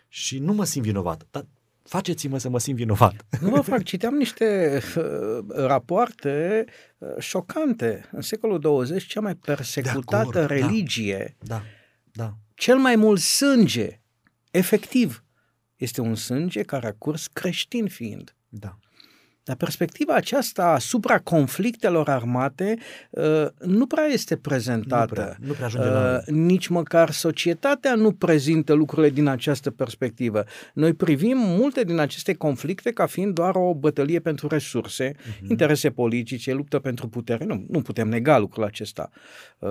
[0.08, 1.46] Și nu mă simt vinovat, dar
[1.84, 3.26] faceți-mă să mă simt vinovat.
[3.42, 6.66] Nu vă fac, citeam niște uh, rapoarte
[6.98, 8.10] uh, șocante.
[8.12, 10.46] În secolul 20, cea mai persecutată acord, da.
[10.46, 11.62] religie, Da,
[12.12, 12.38] da.
[12.54, 14.02] cel mai mult sânge,
[14.52, 15.24] efectiv,
[15.76, 18.36] este un sânge care a curs creștin fiind.
[18.48, 18.78] Da.
[19.46, 22.78] Dar perspectiva aceasta asupra conflictelor armate
[23.10, 25.06] uh, nu prea este prezentată.
[25.08, 29.72] Nu prea, nu prea ajunge la Uh, nici măcar societatea nu prezintă lucrurile din această
[29.72, 30.44] perspectivă.
[30.74, 35.50] Noi privim multe din aceste conflicte ca fiind doar o bătălie pentru resurse, Mhm.
[35.50, 37.46] interese politice, luptă pentru putere.
[37.46, 39.10] Nu, nu putem nega lucrul acesta.
[39.60, 39.70] Uh,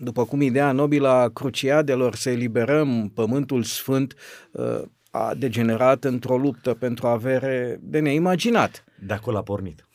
[0.00, 4.14] după cum ideea nobilă a cruciadelor să eliberăm pământul sfânt
[4.52, 9.86] uh, a degenerat într-o luptă pentru avere de neimaginat De acolo a pornit.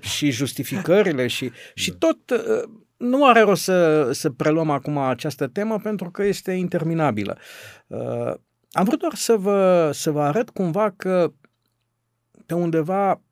[0.00, 2.62] și justificările și, și tot uh,
[2.96, 7.38] nu are rost să, să preluăm acum această temă pentru că este interminabilă.
[7.86, 8.34] Uh,
[8.70, 11.32] Am vrut doar să vă, să vă arăt cumva că
[12.46, 13.22] pe undeva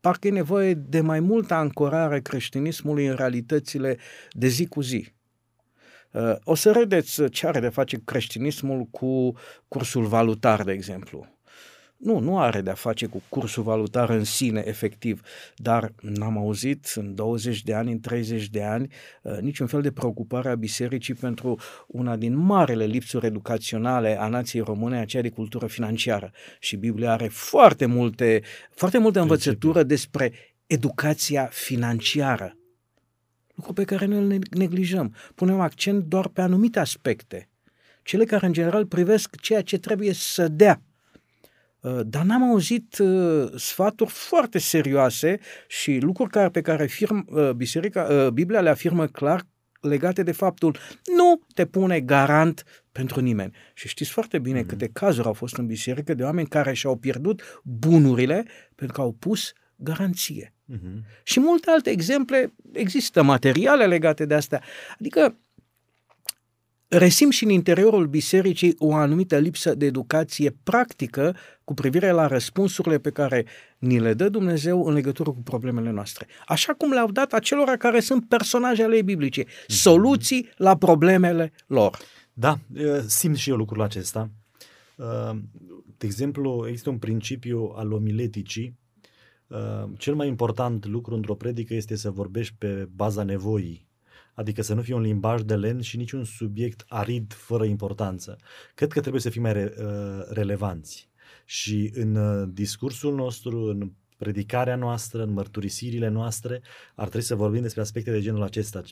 [0.00, 3.98] parcă e nevoie de mai multă ancorare creștinismului în realitățile
[4.30, 5.12] de zi cu zi.
[6.14, 9.32] Uh, o să râdeți ce are de face creștinismul cu
[9.68, 11.26] cursul valutar, de exemplu.
[11.96, 15.22] Nu, nu are de-a face cu cursul valutar în sine, efectiv,
[15.56, 18.92] dar n-am auzit în 20 de ani, în 30 de ani,
[19.22, 24.62] uh, niciun fel de preocupare a bisericii pentru una din marele lipsuri educaționale a nației
[24.62, 26.32] române, aceea de cultură financiară.
[26.58, 30.32] Și Biblia are foarte multe, foarte multe învățătură despre
[30.66, 32.56] educația financiară.
[33.54, 35.14] Lucru pe care noi îl neglijăm.
[35.34, 37.48] Punem accent doar pe anumite aspecte.
[38.02, 40.82] Cele care, în general, privesc ceea ce trebuie să dea
[41.84, 45.38] Uh, dar n-am auzit uh, sfaturi foarte serioase
[45.68, 49.46] și lucruri care, pe care firm, uh, biserica, Biblia le afirmă clar
[49.80, 50.76] legate de faptul
[51.16, 53.54] nu te pune garant pentru nimeni.
[53.74, 54.66] Și știți foarte bine mm-hmm.
[54.66, 58.44] câte cazuri au fost în biserică de oameni care și-au pierdut bunurile
[58.74, 60.52] pentru că au pus garanție.
[60.72, 61.22] Mm-hmm.
[61.22, 64.60] Și multe alte exemple, există materiale legate de asta.
[64.98, 65.36] Adică
[66.88, 72.98] resim și în interiorul bisericii o anumită lipsă de educație practică cu privire la răspunsurile
[72.98, 73.44] pe care
[73.78, 76.26] ni le dă Dumnezeu în legătură cu problemele noastre.
[76.46, 79.72] Așa cum le-au dat acelora care sunt personaje ale biblice, mhm.
[79.72, 81.98] soluții la problemele lor.
[82.32, 82.58] Da,
[83.06, 84.30] simt și eu lucrul acesta.
[85.98, 88.78] De exemplu, există un principiu al omileticii.
[89.96, 93.86] Cel mai important lucru într-o predică este să vorbești pe baza nevoii
[94.34, 98.38] adică să nu fie un limbaj de len și niciun subiect arid fără importanță.
[98.74, 101.08] Cred că trebuie să fim mai re, uh, relevanți.
[101.44, 106.62] Și în uh, discursul nostru, în predicarea noastră, în mărturisirile noastre,
[106.94, 108.82] ar trebui să vorbim despre aspecte de genul acesta,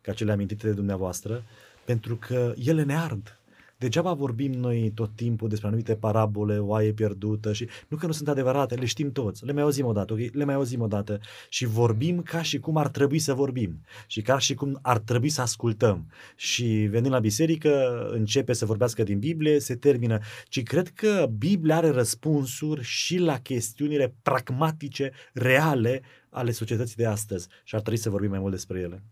[0.00, 1.42] ca cele amintite de dumneavoastră,
[1.84, 3.36] pentru că ele ne ard.
[3.82, 8.28] Degeaba vorbim noi tot timpul despre anumite parabole, oaie pierdută și nu că nu sunt
[8.28, 10.30] adevărate, le știm toți, le mai auzim odată, okay?
[10.32, 14.38] le mai auzim odată și vorbim ca și cum ar trebui să vorbim și ca
[14.38, 16.06] și cum ar trebui să ascultăm.
[16.36, 17.70] Și venind la biserică,
[18.12, 20.18] începe să vorbească din Biblie, se termină.
[20.48, 27.48] Ci cred că Biblia are răspunsuri și la chestiunile pragmatice, reale ale societății de astăzi
[27.64, 29.02] și ar trebui să vorbim mai mult despre ele.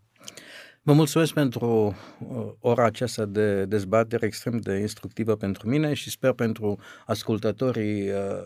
[0.83, 6.31] Vă mulțumesc pentru uh, ora aceasta de dezbatere extrem de instructivă pentru mine și sper
[6.31, 8.41] pentru ascultătorii uh,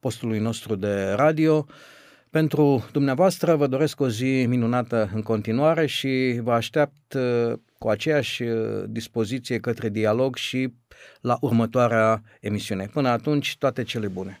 [0.00, 1.66] postului nostru de radio.
[2.30, 8.44] Pentru dumneavoastră vă doresc o zi minunată în continuare și vă aștept uh, cu aceeași
[8.86, 10.72] dispoziție către dialog și
[11.20, 12.88] la următoarea emisiune.
[12.92, 14.40] Până atunci, toate cele bune!